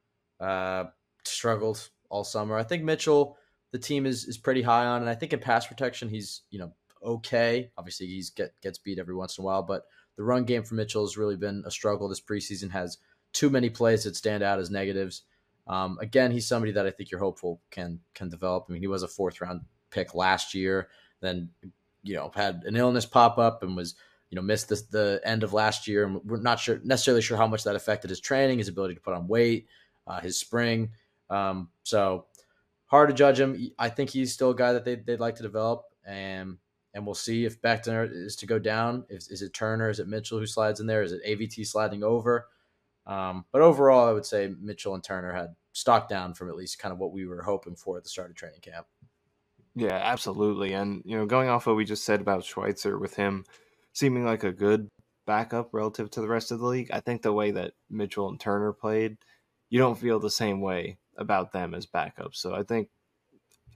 [0.41, 0.85] uh,
[1.25, 2.57] struggled all summer.
[2.57, 3.37] I think Mitchell
[3.73, 6.59] the team is is pretty high on, and I think in pass protection he's you
[6.59, 7.71] know okay.
[7.77, 9.85] Obviously he's get gets beat every once in a while, but
[10.17, 12.71] the run game for Mitchell has really been a struggle this preseason.
[12.71, 12.99] Has
[13.33, 15.23] too many plays that stand out as negatives.
[15.67, 18.67] Um, again, he's somebody that I think you're hopeful can can develop.
[18.69, 20.89] I mean, he was a fourth round pick last year,
[21.21, 21.51] then
[22.03, 23.95] you know had an illness pop up and was
[24.31, 27.37] you know missed the, the end of last year, and we're not sure necessarily sure
[27.37, 29.67] how much that affected his training, his ability to put on weight,
[30.07, 30.91] uh, his spring.
[31.31, 32.27] Um, so
[32.87, 33.71] hard to judge him.
[33.79, 36.59] I think he's still a guy that they'd, they'd like to develop, and
[36.95, 39.05] and we'll see if Becton is to go down.
[39.09, 39.89] Is, is it Turner?
[39.89, 41.03] Is it Mitchell who slides in there?
[41.03, 42.49] Is it AVT sliding over?
[43.07, 46.79] Um, but overall, I would say Mitchell and Turner had stock down from at least
[46.79, 48.87] kind of what we were hoping for at the start of training camp.
[49.75, 50.75] Yeah, absolutely.
[50.75, 53.45] And you know, going off what we just said about Schweitzer, with him
[53.93, 54.89] seeming like a good
[55.27, 58.39] backup relative to the rest of the league, I think the way that Mitchell and
[58.39, 59.17] Turner played,
[59.71, 62.37] you don't feel the same way about them as backups.
[62.37, 62.89] So I think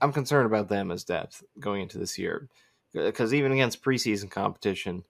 [0.01, 2.47] I'm concerned about them as depth going into this year
[2.93, 5.03] because even against preseason competition,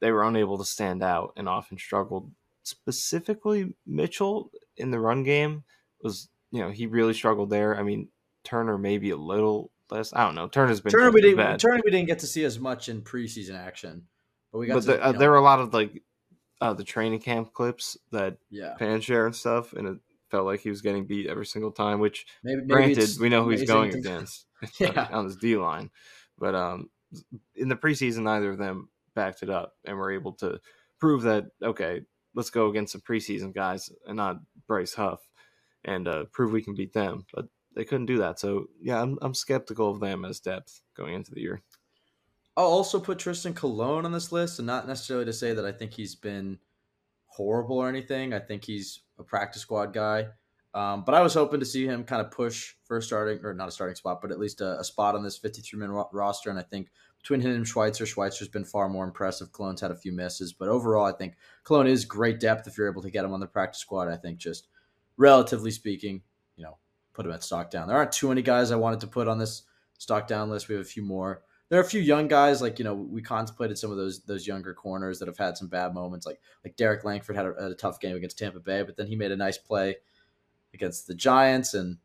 [0.00, 2.30] they were unable to stand out and often struggled.
[2.62, 5.64] Specifically, Mitchell in the run game
[6.02, 7.78] was, you know, he really struggled there.
[7.78, 8.08] I mean,
[8.44, 10.12] Turner maybe a little less.
[10.12, 10.48] I don't know.
[10.48, 11.10] Turner's been Turner.
[11.10, 11.36] We didn't.
[11.36, 11.60] Bad.
[11.60, 14.06] Turner we didn't get to see as much in preseason action,
[14.52, 14.74] but we got.
[14.74, 16.02] But to, the, uh, there were a lot of like
[16.60, 18.76] uh, the training camp clips that yeah.
[18.76, 19.98] fan share and stuff, and it,
[20.30, 22.00] felt like he was getting beat every single time.
[22.00, 23.98] Which, maybe, maybe granted, we know who he's going to...
[23.98, 24.46] against
[24.80, 25.08] yeah.
[25.12, 25.90] on his D line,
[26.38, 26.90] but um,
[27.54, 30.60] in the preseason, neither of them backed it up and were able to
[30.98, 32.02] prove that okay,
[32.34, 35.20] let's go against some preseason guys and not Bryce Huff
[35.84, 37.24] and uh, prove we can beat them.
[37.32, 37.46] But
[37.76, 38.40] they couldn't do that.
[38.40, 41.62] So yeah, I'm I'm skeptical of them as depth going into the year.
[42.56, 45.72] I'll also put Tristan Colon on this list, and not necessarily to say that I
[45.72, 46.58] think he's been
[47.26, 48.32] horrible or anything.
[48.32, 50.28] I think he's a practice squad guy.
[50.72, 53.54] Um, but I was hoping to see him kind of push for a starting, or
[53.54, 56.08] not a starting spot, but at least a, a spot on this 53 man ro-
[56.12, 56.50] roster.
[56.50, 59.52] And I think between him and Schweitzer, Schweitzer's been far more impressive.
[59.52, 62.90] Colon's had a few misses, but overall, I think Colon is great depth if you're
[62.90, 64.08] able to get him on the practice squad.
[64.08, 64.68] I think just
[65.16, 66.22] relatively speaking,
[67.16, 67.88] put him at stock down.
[67.88, 69.62] There aren't too many guys I wanted to put on this
[69.98, 70.68] stock down list.
[70.68, 71.42] We have a few more.
[71.68, 74.46] There are a few young guys like you know we contemplated some of those those
[74.46, 76.26] younger corners that have had some bad moments.
[76.26, 79.16] Like like Derrick Langford had a, a, tough game against Tampa Bay but then he
[79.16, 79.96] made a nice play
[80.74, 81.74] against the Giants.
[81.74, 81.96] And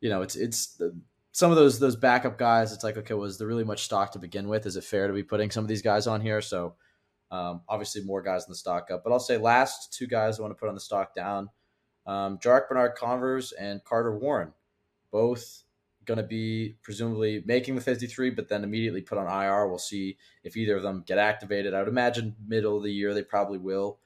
[0.00, 0.98] you know it's it's the,
[1.30, 4.18] some of those those backup guys it's like okay was there really much stock to
[4.18, 4.66] begin with?
[4.66, 6.40] Is it fair to be putting some of these guys on here?
[6.40, 6.74] So
[7.30, 10.42] um, obviously more guys in the stock up but I'll say last two guys I
[10.42, 11.50] want to put on the stock down
[12.06, 14.52] um, Jarrick Bernard-Converse and Carter Warren
[15.10, 15.62] both
[16.04, 19.66] going to be presumably making the 53, but then immediately put on IR.
[19.66, 21.74] We'll see if either of them get activated.
[21.74, 23.98] I would imagine middle of the year they probably will.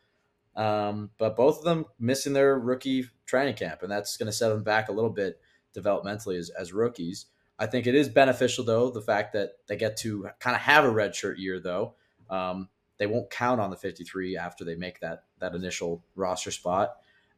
[0.57, 4.49] Um, but both of them missing their rookie training camp, and that's going to set
[4.49, 5.41] them back a little bit
[5.77, 7.27] developmentally as, as rookies.
[7.59, 10.85] I think it is beneficial, though, the fact that they get to kind of have
[10.85, 11.95] a redshirt year, though.
[12.29, 16.97] Um, they won't count on the 53 after they make that that initial roster spot.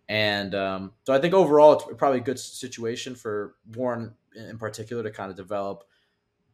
[0.08, 5.02] And um, so I think overall, it's probably a good situation for Warren in particular
[5.02, 5.84] to kind of develop,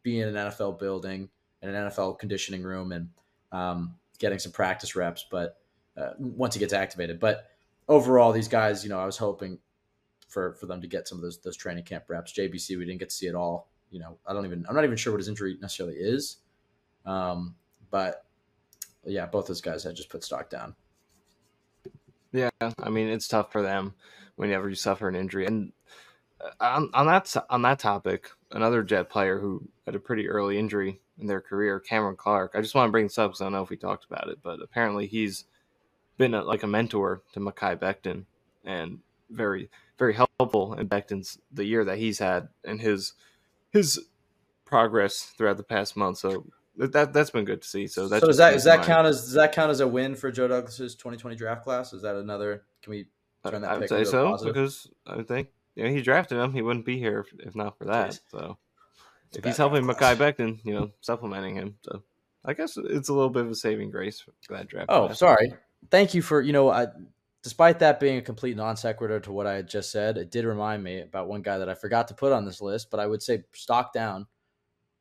[0.03, 1.29] be in an NFL building
[1.63, 3.09] and an NFL conditioning room and
[3.53, 5.27] um, getting some practice reps.
[5.31, 5.59] But
[5.97, 7.51] uh, once he gets activated, but
[7.89, 9.59] overall, these guys, you know, I was hoping
[10.29, 12.33] for for them to get some of those those training camp reps.
[12.33, 13.71] JBC, we didn't get to see it all.
[13.91, 16.37] You know, I don't even I'm not even sure what his injury necessarily is.
[17.07, 17.57] Um,
[17.91, 18.27] but
[19.05, 20.75] yeah, both those guys I just put stock down.
[22.33, 23.95] Yeah, I mean it's tough for them
[24.37, 25.73] whenever you suffer an injury, and
[26.41, 30.59] uh, on, on that on that topic, another Jet player who had a pretty early
[30.59, 32.53] injury in their career, Cameron Clark.
[32.55, 34.29] I just want to bring this up because I don't know if we talked about
[34.29, 35.45] it, but apparently he's
[36.19, 38.25] been a, like a mentor to Mekhi Becton
[38.65, 38.99] and
[39.31, 43.15] very very helpful in Becton's the year that he's had and his
[43.71, 44.07] his
[44.65, 46.19] progress throughout the past month.
[46.19, 46.47] So
[46.79, 47.87] that that's been good to see.
[47.87, 50.15] So that's so does that does that count as does that count as a win
[50.15, 51.93] for Joe Douglas's 2020 draft class?
[51.93, 52.65] Is that another?
[52.83, 53.07] Can we
[53.47, 53.71] turn that?
[53.71, 56.53] I would say so because I think you know, he drafted him.
[56.53, 58.11] He wouldn't be here if, if not for that.
[58.11, 58.21] Jeez.
[58.31, 58.59] So
[59.33, 61.77] if he's helping Mekhi Becton, you know, supplementing him.
[61.83, 62.03] So
[62.45, 64.87] I guess it's a little bit of a saving grace for that draft.
[64.89, 65.19] Oh, class.
[65.19, 65.55] sorry.
[65.91, 66.71] Thank you for you know.
[66.71, 66.87] I,
[67.43, 70.45] despite that being a complete non sequitur to what I had just said, it did
[70.45, 72.91] remind me about one guy that I forgot to put on this list.
[72.91, 74.27] But I would say stock down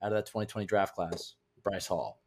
[0.02, 2.22] out of that 2020 draft class, Bryce Hall.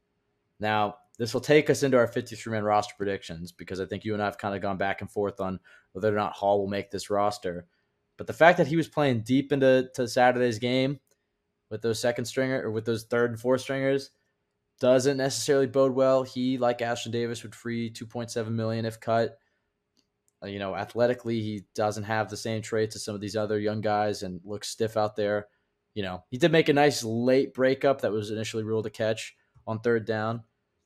[0.58, 4.14] Now, this will take us into our 53 man roster predictions because I think you
[4.14, 5.60] and I have kind of gone back and forth on
[5.92, 7.66] whether or not Hall will make this roster.
[8.16, 11.00] But the fact that he was playing deep into to Saturday's game
[11.70, 14.10] with those second stringer or with those third and fourth stringers
[14.80, 16.22] doesn't necessarily bode well.
[16.22, 19.38] He, like Ashtyn Davis, would free 2.7 million if cut.
[20.42, 23.58] Uh, you know, athletically, he doesn't have the same traits as some of these other
[23.58, 25.48] young guys and looks stiff out there.
[25.94, 29.34] You know, he did make a nice late breakup that was initially ruled a catch
[29.66, 30.42] on third down.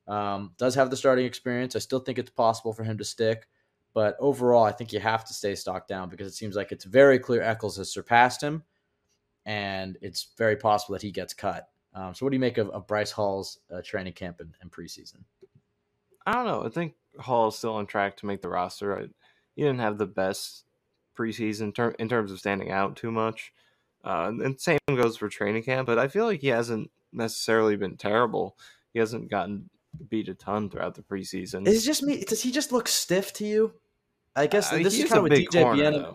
[0.06, 1.76] Um, does have the starting experience.
[1.76, 3.48] I still think it's possible for him to stick.
[3.94, 6.84] But overall, I think you have to stay stock down because it seems like it's
[6.84, 8.64] very clear Echols has surpassed him,
[9.46, 11.68] and it's very possible that he gets cut.
[11.94, 14.70] Um, so, what do you make of, of Bryce Hall's uh, training camp and, and,
[14.70, 15.22] preseason?
[16.26, 16.64] I don't know.
[16.64, 18.98] I think Hall is still on track to make the roster.
[18.98, 19.02] I,
[19.54, 20.64] he didn't have the best
[21.16, 23.52] preseason ter- in terms of standing out too much.
[24.04, 27.96] Uh, and same goes for training camp, but I feel like he hasn't necessarily been
[27.96, 28.56] terrible.
[28.92, 29.70] He hasn't gotten
[30.08, 31.66] beat a ton throughout the preseason.
[31.66, 32.22] Is just me?
[32.24, 33.72] Does he just look stiff to you?
[34.36, 36.12] I guess uh, this is kind of what DJ corner,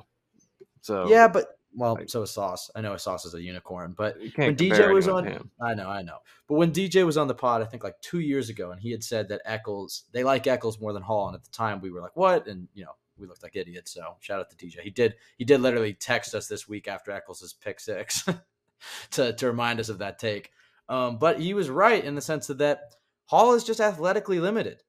[0.82, 2.70] So yeah, but well, like, so is Sauce.
[2.76, 6.18] I know Sauce is a unicorn, but when DJ was on, I know, I know.
[6.48, 8.92] But when DJ was on the pod, I think like two years ago, and he
[8.92, 11.92] had said that Echols they like Echols more than Hall, and at the time we
[11.92, 12.48] were like, what?
[12.48, 13.94] And you know, we looked like idiots.
[13.94, 14.80] So shout out to DJ.
[14.82, 18.28] He did he did literally text us this week after Echols' pick six
[19.12, 20.52] to to remind us of that take.
[20.88, 22.96] Um, but he was right in the sense that, that
[23.26, 24.82] Hall is just athletically limited.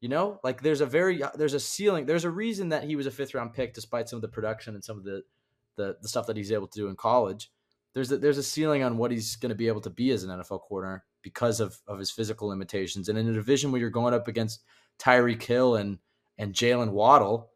[0.00, 2.06] You know, like there's a very uh, there's a ceiling.
[2.06, 4.74] There's a reason that he was a fifth round pick, despite some of the production
[4.74, 5.22] and some of the
[5.76, 7.50] the, the stuff that he's able to do in college.
[7.94, 10.22] There's a, there's a ceiling on what he's going to be able to be as
[10.22, 13.08] an NFL corner because of of his physical limitations.
[13.08, 14.62] And in a division where you're going up against
[15.00, 15.98] Tyreek Hill and
[16.36, 17.50] and Jaylen Waddle,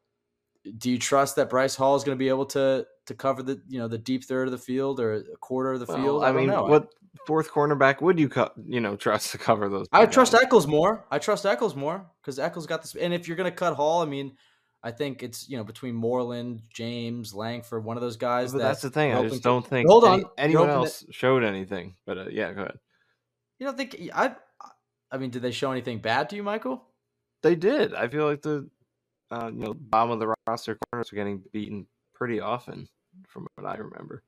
[0.78, 3.60] do you trust that Bryce Hall is going to be able to to cover the
[3.68, 6.24] you know the deep third of the field or a quarter of the well, field?
[6.24, 6.64] I, I mean, know.
[6.64, 6.88] what
[7.26, 8.54] fourth cornerback would you cut?
[8.66, 9.86] You know, trust to cover those.
[9.92, 11.04] I trust Echols more.
[11.10, 12.94] I trust Echols more because Echols got this.
[12.94, 14.36] And if you're going to cut Hall, I mean,
[14.84, 18.52] I think it's you know between Moreland, James, Langford, one of those guys.
[18.52, 19.12] But that that's the thing.
[19.12, 19.88] I just don't think.
[19.88, 21.96] Hold on, any, anyone else showed anything.
[22.06, 22.78] But uh, yeah, go ahead.
[23.58, 24.36] You don't think I?
[25.10, 26.84] I mean, did they show anything bad to you, Michael?
[27.42, 27.94] They did.
[27.94, 28.68] I feel like the
[29.33, 32.87] uh, you know bottom of the roster corners are getting beaten pretty often,
[33.26, 34.22] from what I remember.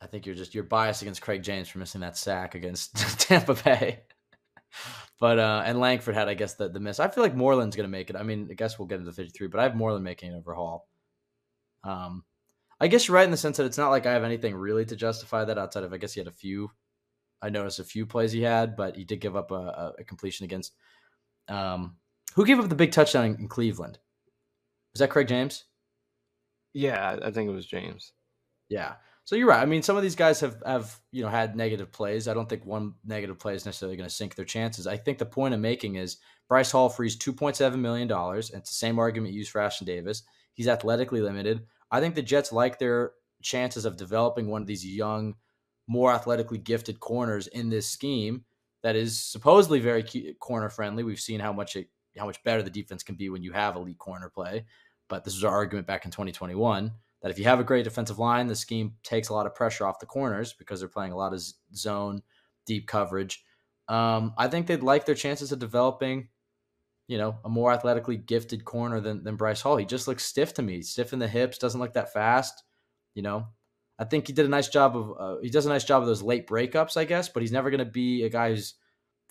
[0.00, 3.54] I think you're just you're biased against Craig James for missing that sack against Tampa
[3.54, 4.00] Bay.
[5.20, 6.98] but uh and Langford had, I guess, the the miss.
[6.98, 8.16] I feel like Moreland's gonna make it.
[8.16, 10.36] I mean, I guess we'll get into the 53, but I have Moreland making an
[10.36, 10.88] overhaul.
[11.84, 12.24] Um
[12.80, 14.84] I guess you're right in the sense that it's not like I have anything really
[14.86, 16.70] to justify that outside of I guess he had a few.
[17.40, 20.44] I noticed a few plays he had, but he did give up a, a completion
[20.44, 20.72] against
[21.48, 21.96] um
[22.34, 23.98] who gave up the big touchdown in, Cleveland?
[24.92, 25.64] Was that Craig James?
[26.74, 28.12] Yeah, I think it was James.
[28.68, 28.94] Yeah.
[29.24, 29.62] So you're right.
[29.62, 32.26] I mean, some of these guys have have you know had negative plays.
[32.26, 34.86] I don't think one negative play is necessarily going to sink their chances.
[34.86, 36.16] I think the point I'm making is
[36.48, 38.50] Bryce Hall frees 2.7 million dollars.
[38.50, 40.22] It's the same argument used for Ashtyn Davis.
[40.54, 41.66] He's athletically limited.
[41.90, 43.12] I think the Jets like their
[43.42, 45.34] chances of developing one of these young,
[45.86, 48.44] more athletically gifted corners in this scheme
[48.82, 50.04] that is supposedly very
[50.40, 51.04] corner friendly.
[51.04, 51.88] We've seen how much it,
[52.18, 54.64] how much better the defense can be when you have elite corner play.
[55.08, 56.92] But this was our argument back in 2021
[57.22, 59.86] that if you have a great defensive line, the scheme takes a lot of pressure
[59.86, 61.42] off the corners because they're playing a lot of
[61.74, 62.22] zone,
[62.66, 63.44] deep coverage.
[63.88, 66.28] Um, I think they'd like their chances of developing,
[67.06, 69.76] you know, a more athletically gifted corner than, than Bryce Hall.
[69.76, 72.62] He just looks stiff to me, stiff in the hips, doesn't look that fast.
[73.14, 73.46] You know,
[73.98, 76.08] I think he did a nice job of uh, he does a nice job of
[76.08, 78.74] those late breakups, I guess, but he's never going to be a guy who's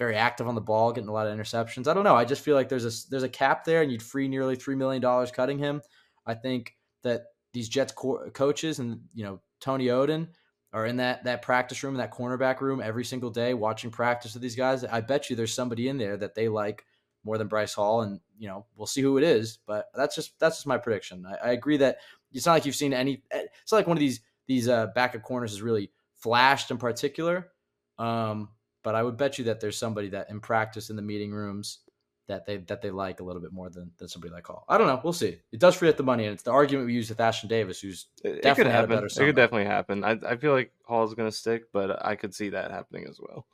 [0.01, 1.87] very active on the ball, getting a lot of interceptions.
[1.87, 2.15] I don't know.
[2.15, 4.73] I just feel like there's a there's a cap there, and you'd free nearly three
[4.73, 5.79] million dollars cutting him.
[6.25, 10.29] I think that these Jets co- coaches and you know Tony Oden
[10.73, 14.41] are in that that practice room, that cornerback room every single day, watching practice with
[14.41, 14.83] these guys.
[14.83, 16.83] I bet you there's somebody in there that they like
[17.23, 19.59] more than Bryce Hall, and you know we'll see who it is.
[19.67, 21.27] But that's just that's just my prediction.
[21.27, 21.97] I, I agree that
[22.31, 23.21] it's not like you've seen any.
[23.29, 27.51] It's not like one of these these uh, backup corners has really flashed in particular.
[27.99, 28.49] Um,
[28.83, 31.79] but I would bet you that there's somebody that in practice in the meeting rooms
[32.27, 34.65] that they that they like a little bit more than, than somebody like Hall.
[34.69, 35.01] I don't know.
[35.03, 35.39] We'll see.
[35.51, 37.81] It does free up the money, and it's the argument we use with Ashtyn Davis,
[37.81, 38.95] who's It, it definitely could had a happen.
[38.95, 40.03] better It could definitely happen.
[40.03, 43.45] I I feel like Hall's gonna stick, but I could see that happening as well.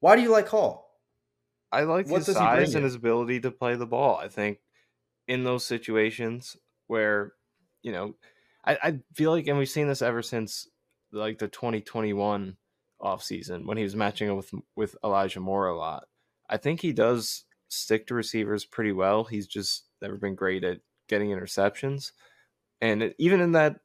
[0.00, 0.98] Why do you like Hall?
[1.70, 2.84] I like What his does he bring size and you?
[2.84, 4.16] his ability to play the ball.
[4.16, 4.58] I think
[5.26, 6.56] in those situations
[6.86, 7.32] where,
[7.82, 8.14] you know,
[8.64, 10.68] I, I feel like, and we've seen this ever since
[11.12, 12.56] like the 2021
[13.02, 16.04] offseason when he was matching up with with Elijah Moore a lot.
[16.48, 19.24] I think he does stick to receivers pretty well.
[19.24, 22.12] He's just never been great at getting interceptions.
[22.80, 23.76] And even in that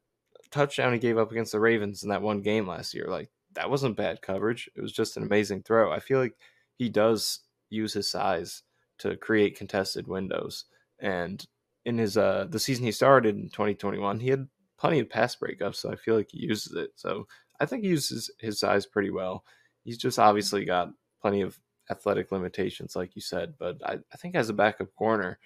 [0.51, 3.69] touchdown he gave up against the Ravens in that one game last year, like that
[3.69, 4.69] wasn't bad coverage.
[4.75, 5.91] It was just an amazing throw.
[5.91, 6.35] I feel like
[6.75, 7.39] he does
[7.69, 8.63] use his size
[8.99, 10.65] to create contested windows.
[10.99, 11.45] And
[11.85, 14.47] in his uh the season he started in 2021, he had
[14.77, 16.91] plenty of pass breakups, so I feel like he uses it.
[16.95, 17.27] So
[17.59, 19.43] I think he uses his size pretty well.
[19.83, 20.91] He's just obviously got
[21.21, 21.57] plenty of
[21.89, 25.39] athletic limitations, like you said, but I, I think as a backup corner,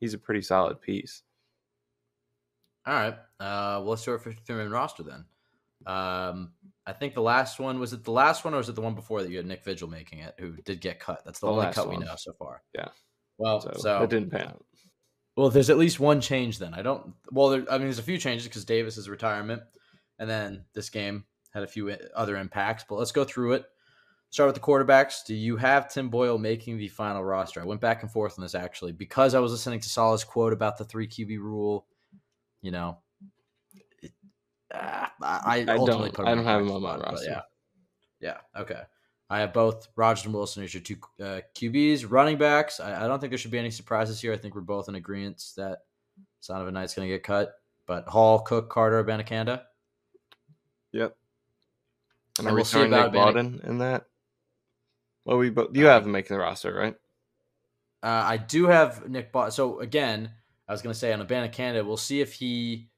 [0.00, 1.22] he's a pretty solid piece.
[2.86, 3.14] All right.
[3.40, 5.24] Uh, well, let's start with 53 man roster then.
[5.86, 6.52] Um,
[6.86, 8.94] I think the last one was it the last one or was it the one
[8.94, 11.22] before that you had Nick Vigil making it, who did get cut?
[11.24, 12.62] That's the, The only cut we know so far.
[12.74, 12.88] Yeah.
[13.38, 14.64] Well, So, so, that didn't pan out.
[15.36, 16.74] well, there's at least one change then.
[16.74, 17.14] I don't.
[17.30, 19.62] Well, there, I mean, there's a few changes because Davis's retirement,
[20.18, 21.24] and then this game
[21.54, 22.84] had a few other impacts.
[22.88, 23.64] But let's go through it.
[24.30, 25.24] Start with the quarterbacks.
[25.24, 27.60] Do you have Tim Boyle making the final roster?
[27.60, 30.52] I went back and forth on this actually because I was listening to Saleh's quote
[30.52, 31.86] about the three QB rule.
[32.60, 32.98] You know,
[34.02, 34.12] it,
[34.72, 37.12] uh, I, I I ultimately don't- put I don't have him on my spot, but
[37.12, 37.30] roster.
[37.30, 37.40] Yeah,
[38.20, 38.80] yeah, okay.
[39.30, 42.78] I have both Rodgers and Wilson as your two uh, QBs, running backs.
[42.80, 44.32] I, I don't think there should be any surprises here.
[44.32, 45.78] I think we're both in agreement that
[46.42, 47.54] Zonovan Knight's going to get cut.
[47.86, 49.62] But Hall, Cook, Carter, Abanikanda.
[50.92, 51.16] Yep.
[52.38, 54.06] And, And are we we'll see about Nick Bawden in that?
[55.24, 56.96] Well, we both you Uh, have him making the roster, right?
[58.02, 59.54] Uh, I do have Nick Bot.
[59.54, 60.30] So again,
[60.68, 62.90] I was going to say on Abanikanda, we'll see if he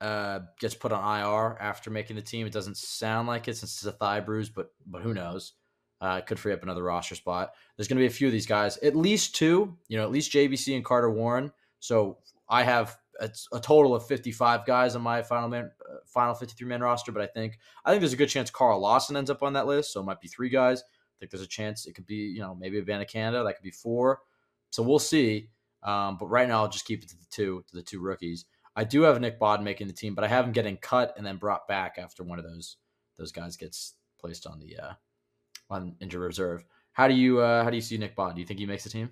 [0.00, 2.46] uh, gets put on IR after making the team.
[2.46, 5.52] It doesn't sound like it since it's a thigh bruise, but but who knows?
[6.00, 7.52] Uh, it could free up another roster spot.
[7.76, 9.76] There's going to be a few of these guys, at least two.
[9.88, 11.52] You know, at least JBC and Carter Warren.
[11.80, 12.18] So
[12.48, 16.66] I have a, a total of 55 guys on my final man, uh, final 53
[16.66, 17.12] man roster.
[17.12, 19.66] But I think I think there's a good chance Carl Lawson ends up on that
[19.66, 19.92] list.
[19.92, 20.80] So it might be three guys.
[20.80, 23.44] I think there's a chance it could be you know maybe a Abanikanda.
[23.44, 24.20] That could be four.
[24.70, 25.50] So we'll see.
[25.82, 28.46] Um, but right now, I'll just keep it to the two to the two rookies.
[28.76, 31.24] I do have Nick Bawden making the team, but I have him getting cut and
[31.24, 32.76] then brought back after one of those
[33.16, 34.92] those guys gets placed on the uh,
[35.70, 36.64] on injured reserve.
[36.92, 38.34] How do you uh, how do you see Nick Bawden?
[38.34, 39.10] Do you think he makes the team?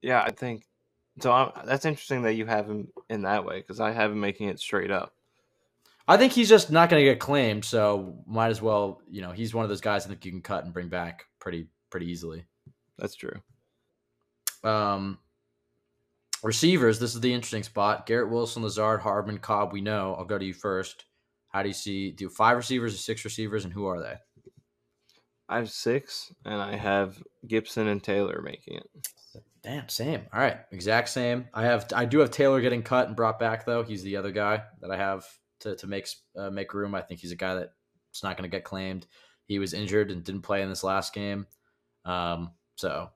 [0.00, 0.64] Yeah, I think
[1.20, 1.32] so.
[1.32, 4.48] I'm, that's interesting that you have him in that way because I have him making
[4.48, 5.14] it straight up.
[6.08, 9.00] I think he's just not going to get claimed, so might as well.
[9.08, 11.24] You know, he's one of those guys I think you can cut and bring back
[11.38, 12.44] pretty pretty easily.
[12.98, 13.40] That's true.
[14.64, 15.18] Um,
[16.42, 18.06] receivers, this is the interesting spot.
[18.06, 19.72] Garrett Wilson, Lazard, Hardman, Cobb.
[19.72, 20.14] We know.
[20.18, 21.04] I'll go to you first.
[21.48, 22.10] How do you see?
[22.12, 24.14] Do you five receivers or six receivers, and who are they?
[25.48, 28.90] I have six, and I have Gipson and Taylor making it.
[29.62, 30.22] Damn, same.
[30.32, 31.48] All right, exact same.
[31.54, 31.86] I have.
[31.94, 33.84] I do have Taylor getting cut and brought back though.
[33.84, 35.24] He's the other guy that I have
[35.60, 36.94] to to make uh, make room.
[36.94, 39.06] I think he's a guy that's not going to get claimed.
[39.46, 41.46] He was injured and didn't play in this last game.
[42.04, 43.10] Um, so,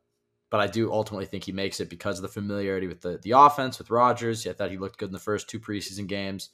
[0.50, 3.32] but I do ultimately think he makes it because of the familiarity with the the
[3.32, 4.46] offense with Rodgers.
[4.46, 6.50] I thought he looked good in the first two preseason games.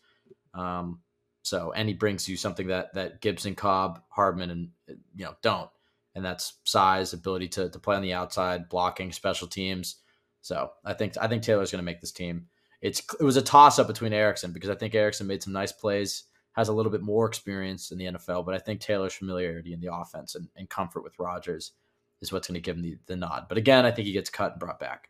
[0.54, 1.00] Um,
[1.42, 4.68] so, and he brings you something that that Gipson, Cobb, Hardman, and
[5.14, 5.68] you know don't,
[6.14, 9.96] and that's size, ability to to play on the outside, blocking, special teams.
[10.40, 12.46] So, I think I think Taylor's going to make this team.
[12.80, 15.72] It's it was a toss up between Erickson because I think Erickson made some nice
[15.72, 19.72] plays, has a little bit more experience in the NFL, but I think Taylor's familiarity
[19.72, 21.72] in the offense and, and comfort with Rodgers
[22.20, 23.46] is what's going to give him the, the nod.
[23.48, 25.08] But again, I think he gets cut and brought back.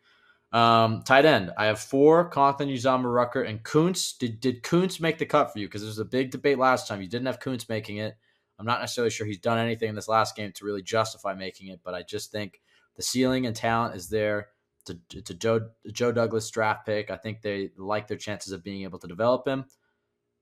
[0.53, 1.51] Um, tight end.
[1.57, 4.19] I have four: Conklin, Uzomah, Ruckert, and Kuntz.
[4.19, 5.67] Did did Kuntz make the cut for you?
[5.67, 7.01] Because there was a big debate last time.
[7.01, 8.17] You didn't have Kuntz making it.
[8.63, 11.67] I'm not necessarily sure he's done anything in this last game to really justify making
[11.67, 12.61] it, but I just think
[12.95, 14.51] the ceiling and talent is there.
[14.89, 17.11] A Joe Joe Douglas draft pick.
[17.11, 19.65] I think they like their chances of being able to develop him.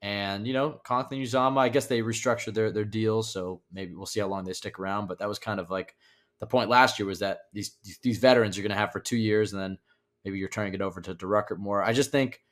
[0.03, 4.05] And you know, Conklin Uzomah, I guess they restructured their their deals, so maybe we'll
[4.05, 5.07] see how long they stick around.
[5.07, 5.97] But that was kind of like
[6.41, 9.17] the point last year was that these these veterans you're going to have for two
[9.17, 9.79] years, and then
[10.27, 11.83] maybe you're turning it over to, to Ruckert more.
[11.83, 12.43] I just think,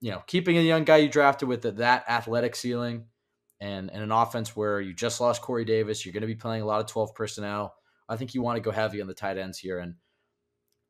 [0.00, 3.06] you know, keeping a young guy you drafted with that athletic ceiling
[3.60, 6.62] and, and an offense where you just lost Corey Davis, you're going to be playing
[6.62, 7.74] a lot of 12 personnel.
[8.08, 9.78] I think you want to go heavy on the tight ends here.
[9.78, 9.94] And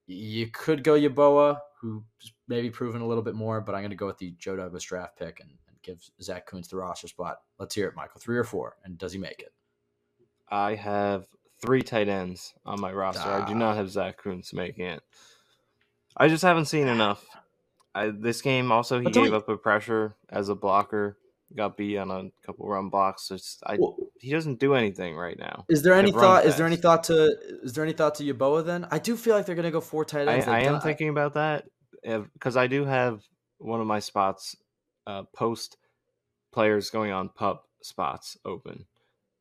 [0.07, 2.05] you could go Yeboah, who's
[2.49, 4.85] maybe proven a little bit more, but I'm going to go with the Joe Douglas
[4.85, 7.39] draft pick and, and give Zack Kuntz the roster spot.
[7.59, 8.21] Let's hear it, Michael.
[8.21, 9.53] Three or four, and does he make it?
[10.49, 11.27] I have
[11.61, 13.29] three tight ends on my roster.
[13.29, 15.03] I do not have Zach Kuntz making it.
[16.17, 17.25] I just haven't seen enough.
[17.95, 21.17] I, this game also he gave we- up a pressure as a blocker.
[21.57, 23.31] Got beat on a couple run blocks.
[23.33, 25.65] It's, I, Well, he doesn't do anything right now.
[25.69, 26.47] is there any thought?
[26.47, 27.37] Is there any thought to?
[27.65, 28.87] Is there any thought to Yeboah then?
[28.91, 30.47] I do feel like they're gonna go four tight I, ends.
[30.47, 31.65] I They've am thinking about that
[32.33, 33.23] because I do have
[33.59, 34.57] one of my spots
[35.07, 35.77] uh, post
[36.53, 38.87] players going on pup spots open.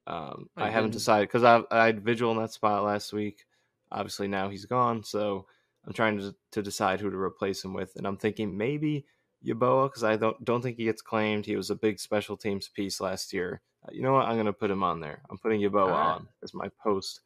[0.08, 3.14] Um, Oh, I haven't didn't- decided because I I had Vigil in that spot last
[3.14, 3.46] week.
[3.92, 5.46] Obviously now he's gone, so
[5.86, 9.06] I'm trying to to decide who to replace him with, and I'm thinking maybe
[9.46, 11.46] Yeboah because I don't don't think he gets claimed.
[11.46, 13.62] He was a big special teams piece last year.
[13.86, 14.26] Uh, you know what?
[14.26, 15.22] I'm going to put him on there.
[15.30, 16.14] I'm putting Yeboah right.
[16.14, 17.22] on as my post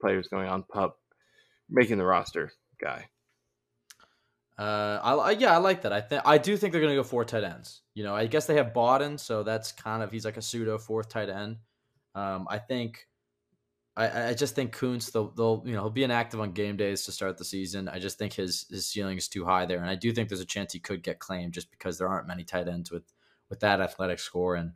[0.00, 0.98] players going on pup,
[1.68, 3.06] making the roster guy.
[4.58, 5.92] Uh, I, I yeah, I like that.
[5.92, 7.80] I think I do think they're gonna go four tight ends.
[7.94, 10.76] You know, I guess they have Bawden, so that's kind of he's like a pseudo
[10.76, 11.56] fourth tight end.
[12.14, 13.06] Um, I think,
[14.00, 17.04] I I just think Kuntz they'll they'll you know he'll be inactive on game days
[17.04, 17.88] to start the season.
[17.88, 20.40] I just think his his ceiling is too high there, and I do think there's
[20.40, 23.04] a chance he could get claimed just because there aren't many tight ends with
[23.48, 24.54] with that athletic score.
[24.54, 24.72] And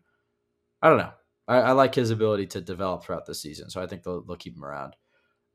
[0.82, 1.12] I don't know,
[1.48, 4.36] I, I like his ability to develop throughout the season, so I think they'll they'll
[4.36, 4.96] keep him around.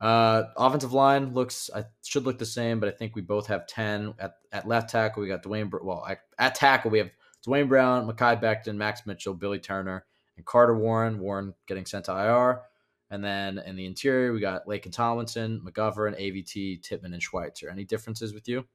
[0.01, 3.67] Uh, offensive line looks I should look the same, but I think we both have
[3.67, 5.21] ten at, at left tackle.
[5.21, 5.69] We got Duane.
[5.83, 7.11] Well, at, at tackle we have
[7.43, 10.05] Duane Brown, Mekhi Becton, Max Mitchell, Billy Turner,
[10.37, 11.19] and Carter Warren.
[11.19, 12.61] Warren getting sent to IR,
[13.09, 17.69] and then in the interior we got Laken Tomlinson, McGovern, AVT, Tippmann, and Schweitzer.
[17.69, 18.65] Any differences with you?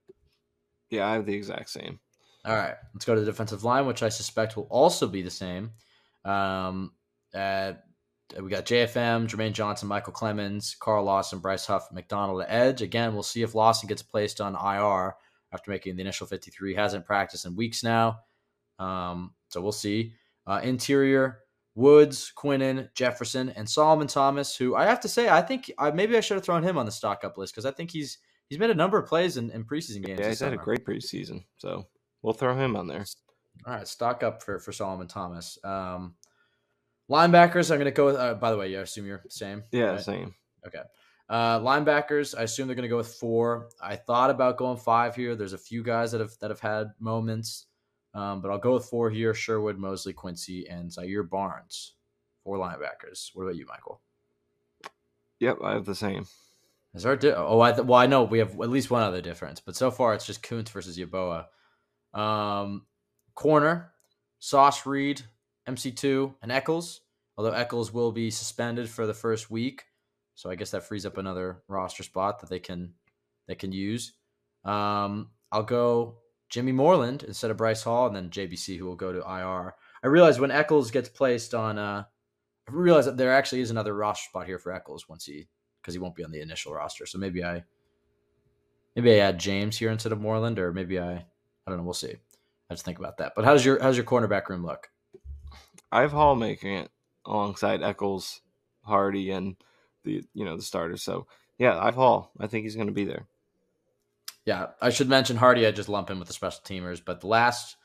[0.91, 2.01] Yeah, I have the exact same.
[2.45, 5.30] All right, let's go to the defensive line, which I suspect will also be the
[5.30, 5.70] same.
[6.24, 6.93] Um,
[7.35, 7.72] uh,
[8.41, 12.82] we got JFM, Jermaine Johnson, Micheal Clemons, Carl Lawson, Bryce Huff, McDonald at edge.
[12.82, 15.14] Again, we'll see if Lawson gets placed on IR
[15.53, 16.74] after making the initial 53.
[16.74, 18.20] Hasn't practiced in weeks now.
[18.78, 20.14] Um, so we'll see.
[20.47, 21.41] Uh, interior,
[21.75, 26.16] Woods, Quinnen, Jefferson, and Solomon Thomas, who I have to say, I think I, maybe
[26.16, 28.18] I should have thrown him on the stock up list because I think he's
[28.49, 30.20] he's made a number of plays in, in preseason games.
[30.20, 31.87] Yeah, he's had a great preseason, so
[32.22, 33.05] we'll throw him on there.
[33.66, 35.59] All right, stock up for for Solomon Thomas.
[35.64, 36.14] Um,
[37.11, 38.16] linebackers, I'm going to go with.
[38.16, 39.64] Uh, by the way, you assume you're the same.
[39.72, 40.01] Yeah, right?
[40.01, 40.35] same.
[40.66, 40.83] Okay.
[41.29, 43.70] Uh, linebackers, I assume they're going to go with four.
[43.83, 45.35] I thought about going five here.
[45.35, 47.66] There's a few guys that have that have had moments,
[48.15, 51.95] um, but I'll go with four here: Sherwood, Mosley, Quincy, and Zaire Barnes.
[52.45, 53.31] Four linebackers.
[53.35, 54.01] What about you, Michael?
[55.41, 56.27] Yep, I have the same.
[56.95, 59.21] Is a di- oh, I th- well, I know we have at least one other
[59.21, 61.47] difference, but so far it's just Kuntz versus Yaboa.
[62.12, 62.87] Um,
[63.35, 63.93] corner,
[64.39, 65.23] Sauce Reed,
[65.69, 67.01] MC2, and Echols.
[67.37, 69.85] Although Echols will be suspended for the first week,
[70.37, 72.95] so I guess that frees up another roster spot that they can
[73.49, 74.12] they can use.
[74.65, 79.12] Um, I'll go Jimmy Moreland instead of Bryce Hall, and then JBC who will go
[79.12, 79.74] to IR.
[80.03, 82.05] I realize when Echols gets placed on, uh,
[82.68, 85.49] I realize that there actually is another roster spot here for Echols once he
[85.80, 87.07] because he won't be on the initial roster.
[87.07, 87.64] So maybe I
[88.97, 91.24] maybe I add James here instead of Moreland, or maybe I I
[91.66, 91.84] don't know.
[91.84, 92.14] We'll see.
[92.70, 93.32] I just think about that.
[93.34, 94.90] But how's your how's your cornerback room look?
[95.92, 96.90] I have Hall making it
[97.26, 98.40] alongside Echols,
[98.82, 99.57] Hardee, and
[100.05, 101.03] the you know the starters.
[101.03, 101.26] So
[101.59, 102.32] yeah, I have Hall.
[102.38, 103.26] I think he's going to be there.
[104.47, 105.66] Yeah, I should mention Hardee.
[105.66, 107.76] I just lump him with the special teamers, but the last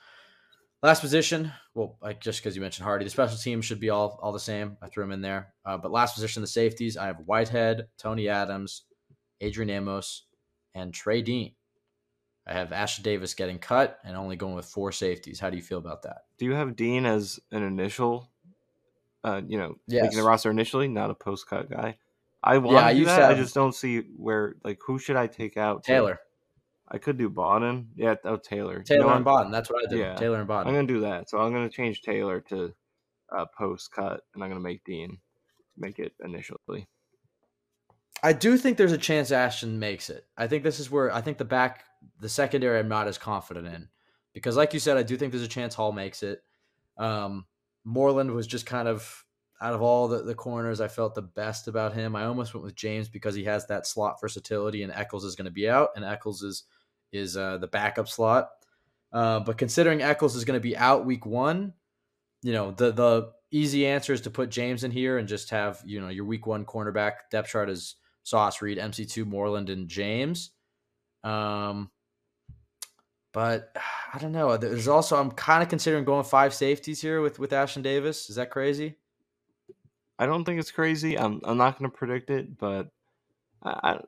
[0.83, 4.19] last position, well, like just because you mentioned Hardee, the special team should be all
[4.21, 4.77] all the same.
[4.81, 5.53] I threw him in there.
[5.65, 8.83] Uh, but last position, the safeties, I have Whitehead, Tony Adams,
[9.41, 10.23] Adrian Amos,
[10.75, 11.53] and Trey Dean.
[12.45, 15.39] I have Ashtyn Davis getting cut and only going with four safeties.
[15.39, 16.23] How do you feel about that?
[16.39, 18.27] Do you have Dean as an initial?
[19.23, 20.03] Uh, you know, Yes.
[20.03, 21.99] making the roster initially, not a post cut guy.
[22.43, 23.19] I want Yeah, I to do that.
[23.19, 25.83] to I just don't see where like who should I take out?
[25.83, 26.19] Taylor,
[26.91, 27.87] I could do Bawden.
[27.95, 28.83] Yeah, oh Taylor.
[28.89, 29.51] You know Taylor and Bawden.
[29.51, 29.99] That's what I did.
[29.99, 30.15] Yeah.
[30.15, 30.67] Taylor and Bawden.
[30.67, 31.29] I'm gonna do that.
[31.29, 32.73] So I'm gonna change Taylor to
[33.35, 35.19] uh, post cut, and I'm gonna make Dean
[35.77, 36.87] make it initially.
[38.21, 40.25] I do think there's a chance Ashtyn makes it.
[40.37, 41.85] I think this is where I think the back,
[42.19, 43.87] the secondary, I'm not as confident in
[44.33, 46.43] because, like you said, I do think there's a chance Hall makes it.
[46.97, 47.45] Um,
[47.85, 49.25] Moreland was just kind of
[49.61, 52.15] out of all the, the corners, I felt the best about him.
[52.15, 55.45] I almost went with James because he has that slot versatility, and Echols is going
[55.45, 56.63] to be out, and Echols is
[57.11, 58.49] is uh, the backup slot.
[59.11, 61.73] Uh, but considering Echols is going to be out week one,
[62.41, 65.81] you know the the easy answer is to put James in here and just have
[65.85, 70.51] you know your week one cornerback depth chart is Sauce Reed, MC2, Moreland, and James.
[71.23, 71.89] Um,
[73.33, 73.75] but
[74.13, 74.57] I don't know.
[74.57, 78.29] There's also I'm kind of considering going five safeties here with with Ashtyn Davis.
[78.29, 78.95] Is that crazy?
[80.17, 81.17] I don't think it's crazy.
[81.17, 82.89] I'm I'm not gonna predict it, but
[83.63, 83.99] I,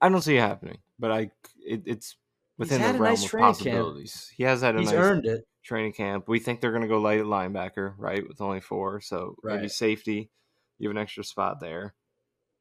[0.00, 0.78] I don't see it happening.
[0.98, 1.30] But I
[1.64, 2.16] it, it's
[2.58, 3.90] within the realm nice of training camp.
[3.90, 4.32] possibilities.
[4.36, 5.44] He has had a He's nice earned it.
[5.64, 6.28] training camp.
[6.28, 8.26] We think they're gonna go light at linebacker, right?
[8.26, 10.30] With only four, so maybe safety.
[10.78, 11.94] You have an extra spot there.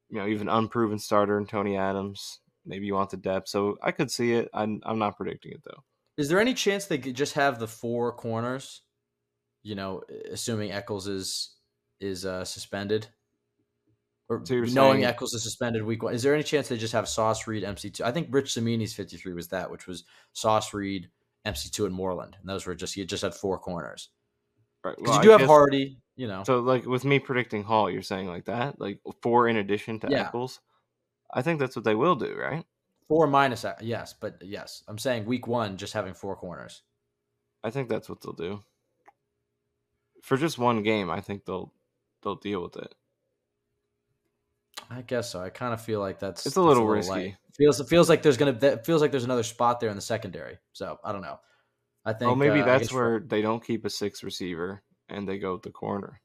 [0.10, 2.40] you know, even unproven starter in Tony Adams.
[2.66, 4.50] Maybe you want the depth, so I could see it.
[4.54, 5.84] I'm I'm not predicting it though.
[6.18, 8.82] Is there any chance they could just have the four corners?
[9.64, 11.56] You know, assuming Echols is
[12.00, 13.08] is uh, suspended,
[14.30, 16.14] or So knowing saying- Echols is suspended week one.
[16.14, 18.04] Is there any chance they just have Sauce Reed MC two?
[18.04, 20.04] I think Rich Cimini's fifty three was that, which was
[20.34, 21.10] Sauce Reed
[21.46, 24.10] MC two and Moreland, and those were just he just had four corners
[24.84, 24.96] Right.
[24.98, 25.98] because well, you do I have guess- Hardee.
[26.18, 29.56] You know, So like with me predicting Hall, you're saying like that, like four in
[29.58, 30.24] addition to Yeah.
[30.28, 30.60] Echols.
[31.32, 32.66] I think that's what they will do, right?
[33.08, 36.82] four minus uh, yes, but yes, I'm saying week one just having four corners.
[37.64, 38.64] I think that's what they'll do.
[40.24, 41.72] For just one game, I think they'll
[42.24, 42.94] they'll deal with it.
[44.90, 45.42] I guess so.
[45.42, 46.92] I kind of feel like that's It's a little light.
[46.92, 47.36] risky.
[47.58, 50.02] Feels it feels like there's gonna that feels like there's another spot there in the
[50.02, 50.58] secondary.
[50.74, 51.40] So I don't know.
[52.06, 52.28] I think.
[52.28, 55.64] Well, maybe uh, that's where they don't keep a six receiver and they go with
[55.64, 56.22] the corner.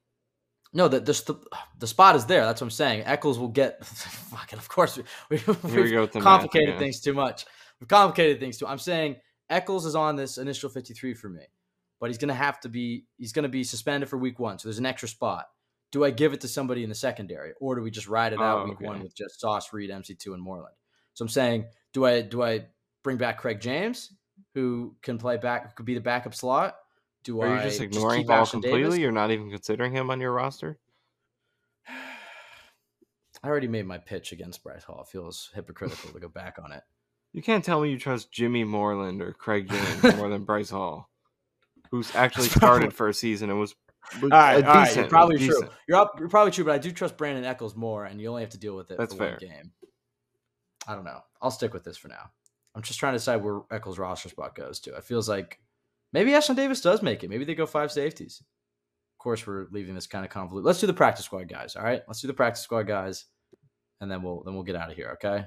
[0.75, 1.39] No, the, the
[1.79, 2.45] the spot is there.
[2.45, 3.03] That's what I'm saying.
[3.05, 4.59] Echols will get fucking.
[4.59, 7.45] Of course, we, we, Here we we've go with the complicated things too much.
[7.81, 8.67] We've complicated things too.
[8.67, 9.17] I'm saying
[9.51, 11.43] Echols is on this initial 53 for me,
[12.01, 13.05] but he's gonna have to be.
[13.19, 15.47] He's gonna be suspended for week one, so there's an extra spot.
[15.93, 18.41] Do I give it to somebody in the secondary, or do we just ride it
[18.41, 20.75] out Oh, week one with just Sauce Reed, MC2, and Moreland?
[21.15, 22.67] So I'm saying, do I do I
[23.03, 24.13] bring back Craig James,
[24.55, 26.77] who can play back, could be the backup slot?
[27.25, 28.81] Do Are I you just ignoring keep Hall completely?
[28.83, 28.99] Davis?
[28.99, 30.79] You're not even considering him on your roster?
[31.89, 35.03] I already made my pitch against Bryce Hall.
[35.03, 36.83] It feels hypocritical to go back on it.
[37.33, 41.11] You can't tell me you trust Jimmy Moreland or Craig James more than Bryce Hall,
[41.91, 43.75] who's actually started for a season and was
[44.23, 45.47] All right, all right, you're probably true.
[45.49, 45.71] decent.
[45.89, 48.43] You're up, you're probably true, but I do trust Brandin Echols more, and you only
[48.43, 49.31] have to deal with it That's for fair.
[49.31, 49.73] one game.
[50.87, 51.21] I don't know.
[51.41, 52.31] I'll stick with this for now.
[52.75, 54.95] I'm just trying to decide where Echols' roster spot goes to.
[54.97, 55.61] It feels like
[56.13, 57.31] maybe Ashtyn Davis does make it.
[57.31, 58.41] Maybe they go five safeties.
[58.41, 60.67] Of course, we're leaving this kind of convoluted.
[60.67, 61.77] Let's do the practice squad guys.
[61.77, 63.27] All right, let's do the practice squad guys,
[64.01, 65.17] and then we'll then we'll get out of here.
[65.23, 65.45] Okay.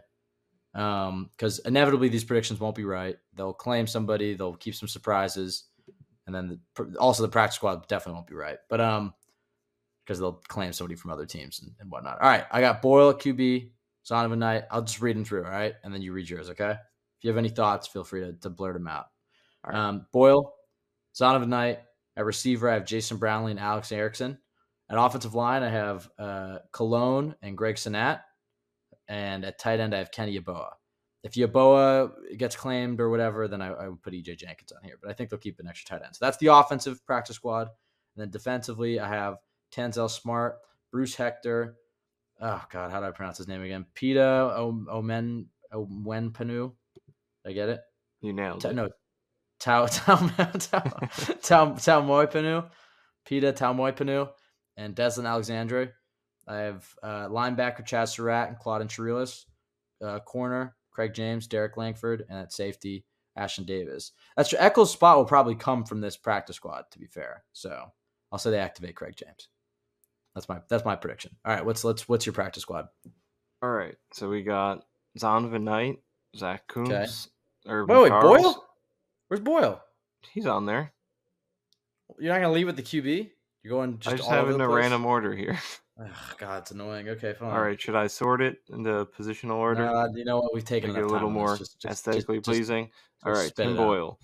[0.76, 3.16] Um, because inevitably these predictions won't be right.
[3.34, 4.34] They'll claim somebody.
[4.34, 5.66] They'll keep some surprises,
[6.26, 8.58] and then the, also the practice squad definitely won't be right.
[8.70, 9.14] But um,
[10.06, 12.22] because they'll claim somebody from other teams and, and whatnot.
[12.22, 13.70] All right, I got Boyle QB,
[14.06, 14.64] Zonovan Knight.
[14.70, 15.74] I'll just read them through, all right?
[15.84, 16.72] And then you read yours, okay?
[16.72, 19.06] If you have any thoughts, feel free to, to blurt them out.
[19.64, 19.80] All right.
[19.80, 20.54] Um, Boyle,
[21.16, 21.80] Zonovan Knight.
[22.18, 24.38] At receiver, I have Jason Brownlee and Alex Erickson.
[24.90, 28.22] At offensive line, I have uh, Colon and Greg Senat.
[29.10, 30.70] And at tight end, I have Kenny Yeboah.
[31.26, 34.94] If Yeboah gets claimed or whatever, then I, I would put EJ Jenkins on here.
[35.02, 36.16] But I think they'll keep an extra tight end.
[36.16, 37.64] So that's the offensive practice squad.
[38.16, 39.38] And then defensively, I have
[39.74, 40.60] Tanzel Smart,
[40.92, 41.78] Bruce Hector.
[42.40, 43.88] Oh God, how do I pronounce his name again?
[43.96, 44.22] Pita
[44.56, 46.74] O- Omen Owenpanu.
[47.44, 47.82] I get it?
[48.22, 48.76] You nailed Ta- it.
[48.76, 48.90] no,
[49.60, 50.60] Tao Tao Tao
[51.42, 52.70] Tao Tao Moipanu,
[53.26, 54.30] Pita Tao Moipanu,
[54.78, 55.94] and Deslin Alexandre.
[56.48, 59.46] I have uh, linebacker Chaz Surratt and Claude Cherelus,
[60.04, 63.04] uh, corner Craig James, Derrick Langford, and at safety
[63.38, 64.14] Ashtyn Davis.
[64.38, 66.86] That's Echols' spot will probably come from this practice squad.
[66.92, 67.92] To be fair, so
[68.32, 69.50] I'll say they activate Craig James.
[70.34, 71.36] That's my that's my prediction.
[71.44, 72.88] All right, what's let's what's your practice squad?
[73.62, 74.86] All right, so we got
[75.20, 76.00] Zonovan Knight,
[76.38, 77.74] Zach Coombs, Okay.
[77.74, 78.42] Irvin Wait, wait, Charles.
[78.42, 78.66] Boyle?
[79.28, 79.82] Where's Boyle?
[80.32, 80.94] He's on there.
[82.20, 83.32] You're not gonna leave with the QB.
[83.64, 84.82] You're going just, I just all have over in the a place?
[84.84, 85.60] random order here.
[86.00, 87.08] Ugh, God, it's annoying.
[87.10, 87.52] Okay, fine.
[87.52, 89.86] All right, should I sort it in the positional order?
[89.86, 90.54] Nah, you know what?
[90.54, 91.56] We've taken Make it a little more.
[91.58, 92.92] Just- just- aesthetically just- pleasing.
[93.24, 93.78] All right, Tim out.
[93.78, 94.20] Boyle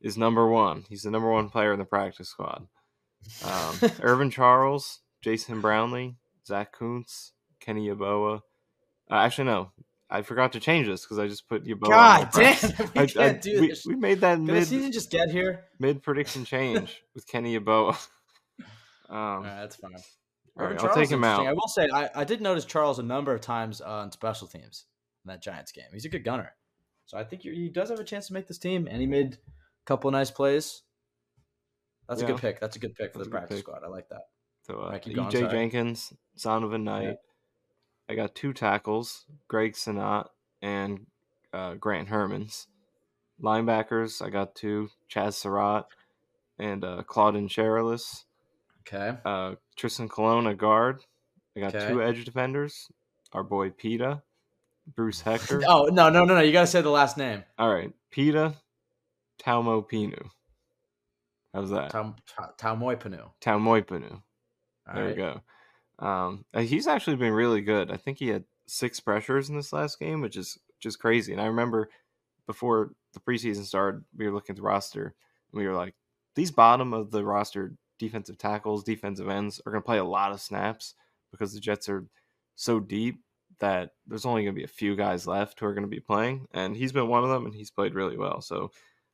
[0.00, 0.84] is number one.
[0.88, 2.66] He's the number one player in the practice squad.
[3.44, 8.40] Um, Irvin Charles, Jason Brownlee, Zack Kuntz, Kenny Yeboah.
[9.10, 9.72] Uh, actually, no,
[10.08, 11.90] I forgot to change this because I just put Yeboah.
[11.90, 12.54] God damn,
[12.94, 13.84] we I- I- can't do we, this.
[13.86, 15.64] We made that Did mid season just get here?
[15.78, 18.08] mid prediction change with Kenny Yeboah.
[19.10, 19.92] Um, right, that's fine.
[20.56, 21.46] All right, Irvin I'll Charles take him out.
[21.46, 24.86] I will say, I, I did notice Charles a number of times on special teams
[25.24, 25.86] in that Giants game.
[25.92, 26.54] He's a good gunner,
[27.06, 28.86] so I think he does have a chance to make this team.
[28.90, 30.82] And he made a couple of nice plays.
[32.08, 32.60] That's a good pick.
[32.60, 33.64] That's a good pick for That's the practice pick.
[33.64, 33.82] squad.
[33.84, 34.22] I like that.
[34.66, 35.50] So uh, keep going, EJ sorry.
[35.50, 37.16] Jenkins, Zonovan Knight.
[38.08, 40.26] I got two tackles, Greg Senat
[40.60, 41.06] and
[41.52, 42.66] uh, Grant Hermanns.
[43.42, 45.86] Linebackers, I got two, Chaz Surratt
[46.58, 48.24] and uh, Claudin Cherelus.
[48.86, 49.16] Okay.
[49.24, 51.02] Uh, Tristan Colon, a guard.
[51.56, 51.88] I got Okay.
[51.88, 52.88] two edge defenders,
[53.32, 54.22] our boy Pita,
[54.94, 55.62] Bruce Hector.
[55.66, 56.40] Oh no no no no!
[56.40, 57.44] You got to say the last name.
[57.58, 58.54] All right, Pita,
[59.40, 60.28] Taumo Pinu.
[61.52, 61.90] How's that?
[61.90, 62.16] Tom
[62.80, 63.30] Moipanu.
[63.40, 64.20] Taumoipanu.
[64.92, 65.40] There we go.
[66.00, 67.90] Um, uh, he's actually been really good.
[67.92, 71.32] I think he had six pressures in this last game, which is just crazy.
[71.32, 71.88] And I remember
[72.46, 75.14] before the preseason started, we were looking at the roster
[75.52, 75.94] and we were like,
[76.34, 80.32] these bottom of the roster defensive tackles, defensive ends are going to play a lot
[80.32, 80.94] of snaps
[81.30, 82.06] because the Jets are
[82.54, 83.20] so deep.
[83.60, 86.00] that there's only going to be a few guys left who are going to be
[86.00, 88.40] playing, and he's been one of them, and he's played really well.
[88.40, 88.70] So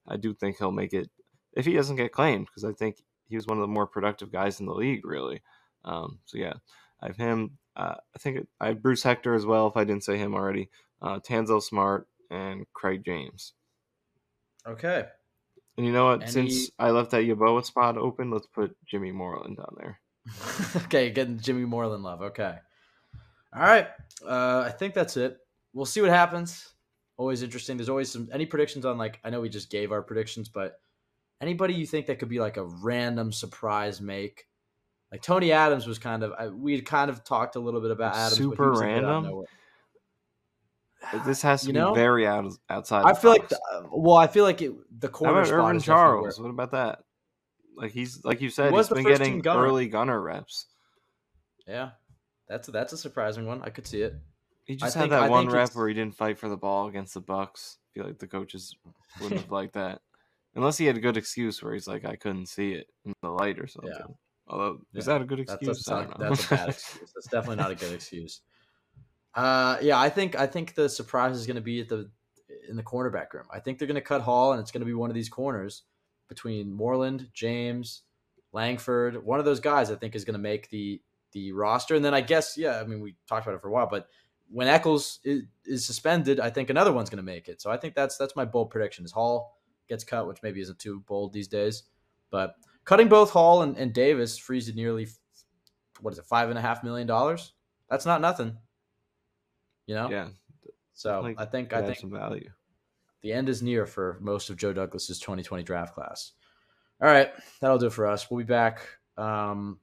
[0.09, 1.11] I do think he'll make it
[1.53, 4.33] if he doesn't get claimed, because I think he was one of the more productive
[4.33, 5.43] guys in the league, really.
[5.85, 6.55] Um, so yeah,
[7.01, 7.59] I have him.
[7.77, 9.67] Uh, I think I have Bruce Hector as well.
[9.67, 10.71] If I didn't say him already,
[11.03, 13.53] uh, Tanzel Smart and Craig James.
[14.67, 15.07] Okay.
[15.77, 16.23] And you know what?
[16.23, 20.01] Any- Since I left that Yeboah spot open, let's put Jimmy Moreland down there.
[20.85, 22.23] okay, getting Jimmy Moreland love.
[22.23, 22.55] Okay.
[23.55, 23.89] All right.
[24.25, 25.39] Uh, I think that's it.
[25.73, 26.75] We'll see what happens.
[27.17, 27.77] Always interesting.
[27.77, 30.81] There's always some any predictions on like I know we just gave our predictions, but
[31.41, 34.47] anybody you think that could be like a random surprise make?
[35.13, 37.91] Like Tony Adams was kind of I, we had kind of talked a little bit
[37.91, 38.37] about Adams.
[38.37, 39.45] Super was a bit random?
[41.27, 41.93] This has to You be know?
[41.95, 43.05] very out outside.
[43.05, 43.59] I the feel like the,
[43.93, 46.41] well, I feel like it, the How corner about spot Irvin is definitely where- Charles?
[46.41, 47.05] What about that?
[47.77, 49.63] Like he's like you said, he's the been getting gunner.
[49.65, 50.67] early gunner reps.
[51.67, 51.91] Yeah,
[52.49, 53.63] that's a, that's a surprising one.
[53.63, 54.15] I could see it.
[54.67, 56.57] He just think- had I that one rep it's- where he didn't fight for the
[56.57, 57.77] ball against the Bucs.
[57.77, 58.75] I feel like the coaches
[59.21, 60.01] wouldn't have liked that,
[60.55, 63.31] unless he had a good excuse where he's like, "I couldn't see it in the
[63.31, 63.93] light" or something.
[64.47, 65.85] Although, is that a good excuse?
[65.85, 66.15] that's, I know.
[66.19, 67.13] that's a bad excuse.
[67.15, 68.43] That's definitely not a good excuse.
[69.35, 72.11] Uh, yeah, I think I think the surprise is going to be at the
[72.69, 73.47] in the cornerback room.
[73.53, 75.29] I think they're going to cut Hall, and it's going to be one of these
[75.29, 75.83] corners
[76.29, 78.03] between Moreland, James,
[78.53, 79.25] Langford.
[79.25, 81.01] One of those guys I think is going to make the
[81.33, 81.95] the roster.
[81.95, 84.09] And then I guess yeah, I mean we talked about it for a while, but
[84.53, 87.63] when Eccles is, is suspended, I think another one's going to make it.
[87.63, 89.05] So I think that's that's my bold prediction.
[89.05, 89.57] Is Hall
[89.89, 91.85] gets cut, which maybe isn't too bold these days,
[92.31, 95.09] but cutting both Hall and, and Davis frees you nearly
[96.01, 97.53] what is it five and a half million dollars?
[97.89, 98.57] That's not nothing,
[99.91, 100.09] you know.
[100.09, 100.29] yeah,
[100.93, 102.49] So like, I think I think some value.
[103.23, 106.31] the end is near for most of Joe Douglas's 2020 draft class.
[107.03, 107.31] All right,
[107.61, 108.31] that'll do it for us.
[108.31, 108.87] We'll be back.
[109.17, 109.81] Um,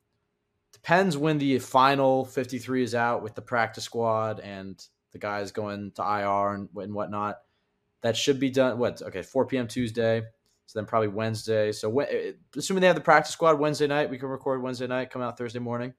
[0.72, 4.82] depends when the final 53 is out with the practice squad and
[5.12, 7.40] the guys going to IR and, and whatnot.
[8.02, 8.78] That should be done.
[8.78, 9.02] What?
[9.02, 9.68] Okay, 4 p.m.
[9.68, 10.22] Tuesday.
[10.68, 11.74] So then probably Wednesday.
[11.74, 14.88] So when, eh, assuming they have the practice squad Wednesday night, we can record Wednesday
[14.88, 15.94] night, come out Thursday morning.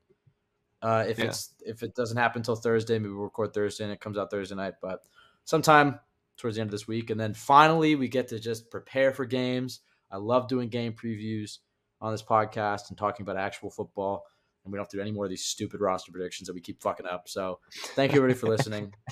[0.80, 1.26] Uh, if Yeah.
[1.26, 4.30] it's if it doesn't happen until Thursday, maybe we'll record Thursday and it comes out
[4.30, 4.74] Thursday night.
[4.80, 5.02] But
[5.44, 5.98] sometime
[6.36, 7.10] towards the end of this week.
[7.10, 9.80] And then finally, we get to just prepare for games.
[10.10, 11.58] I love doing game previews
[12.00, 14.24] on this podcast and talking about actual football.
[14.64, 16.60] And we don't have to do any more of these stupid roster predictions that we
[16.60, 17.28] keep fucking up.
[17.28, 17.58] So
[17.96, 18.94] thank you everybody for listening.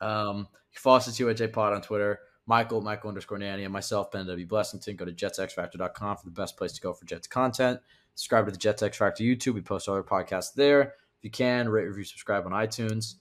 [0.00, 2.18] Um, you can follow us at UHA Pod on Twitter.
[2.46, 4.46] Michael, Michael underscore Nania, and myself, Ben W.
[4.46, 4.96] Blessington.
[4.96, 7.80] Go to jetsxfactor.com for the best place to go for Jets content.
[8.14, 9.54] Subscribe to the Jet X Factor YouTube.
[9.54, 10.80] We post other podcasts there.
[11.18, 13.14] If you can, rate, review, subscribe on iTunes.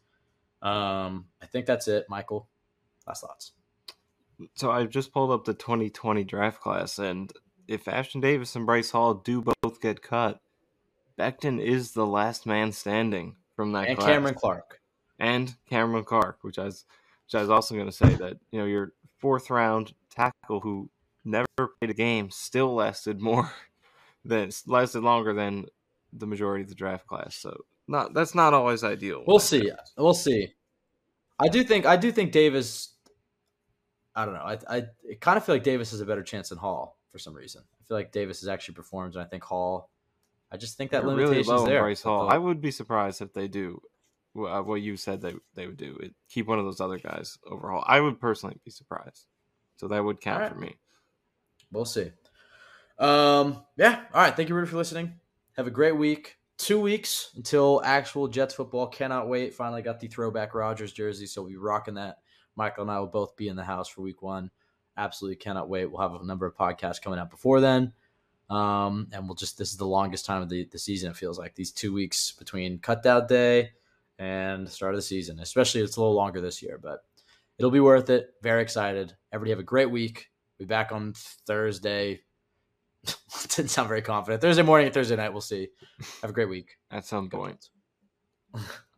[0.61, 2.48] Um, I think that's it, Michael.
[3.07, 3.52] Last thoughts.
[4.56, 7.32] So I just pulled up the 2020 draft class, and
[7.68, 10.40] if Ashtyn Davis and Bryce Hall do both get cut,
[11.18, 14.10] Becton is the last man standing from that And class.
[14.10, 14.82] Cameron Clark.
[15.20, 16.86] and Cameron Clark, which I was,
[17.26, 20.90] which I was also going to say that you know your fourth round tackle who
[21.24, 21.45] never
[21.80, 23.52] played a game still lasted more
[24.26, 25.66] than lasted longer than
[26.12, 27.36] the majority of the draft class.
[27.36, 29.24] So not that's not always ideal.
[29.28, 29.72] We'll see.
[29.98, 30.54] We'll see.
[31.40, 32.94] I do think I do think Davis.
[34.16, 34.41] I don't know.
[34.41, 37.20] I I it kind of feel like Davis has a better chance than Hall for
[37.20, 37.62] some reason.
[37.82, 39.90] I feel like Davis has actually performed, and I think Hall.
[40.52, 41.82] I just think that They're limitation's really there.
[41.82, 42.30] Bryce Hall.
[42.30, 43.82] I would be surprised if they do
[44.34, 45.98] what you said they they would do.
[46.02, 47.84] It, keep one of those other guys over Hall.
[47.88, 49.26] I would personally be surprised.
[49.78, 50.54] So that would count Alright.
[50.54, 50.76] for me.
[51.72, 52.12] We'll see.
[52.99, 54.03] Um, yeah.
[54.14, 54.36] All right.
[54.36, 55.14] Thank you, Rudy, for listening.
[55.57, 56.38] Have a great week.
[56.57, 58.88] Two weeks until actual Jets football.
[58.88, 59.53] Cannot wait.
[59.53, 62.20] Finally got the throwback Rodgers jersey, so we'll be rocking that.
[62.56, 64.52] Michael and I will both be in the house for week one.
[64.95, 65.91] Absolutely cannot wait.
[65.91, 67.94] We'll have a number of podcasts coming out before then.
[68.49, 71.40] Um, and we'll just this is the longest time of the, the season, it feels
[71.40, 71.56] like.
[71.56, 73.72] These two weeks between cutout day
[74.20, 75.40] and start of the season.
[75.40, 77.03] Especially it's a little longer this year, but
[77.57, 78.34] it'll be worth it.
[78.41, 79.15] Very excited.
[79.32, 80.30] Everybody have a great week.
[80.60, 81.14] We'll be back on
[81.48, 82.22] Thursday.
[83.55, 84.41] Didn't sound very confident.
[84.41, 85.31] Thursday morning and Thursday night.
[85.31, 85.69] We'll see.
[86.21, 86.77] Have a great week.
[86.91, 87.69] At some point.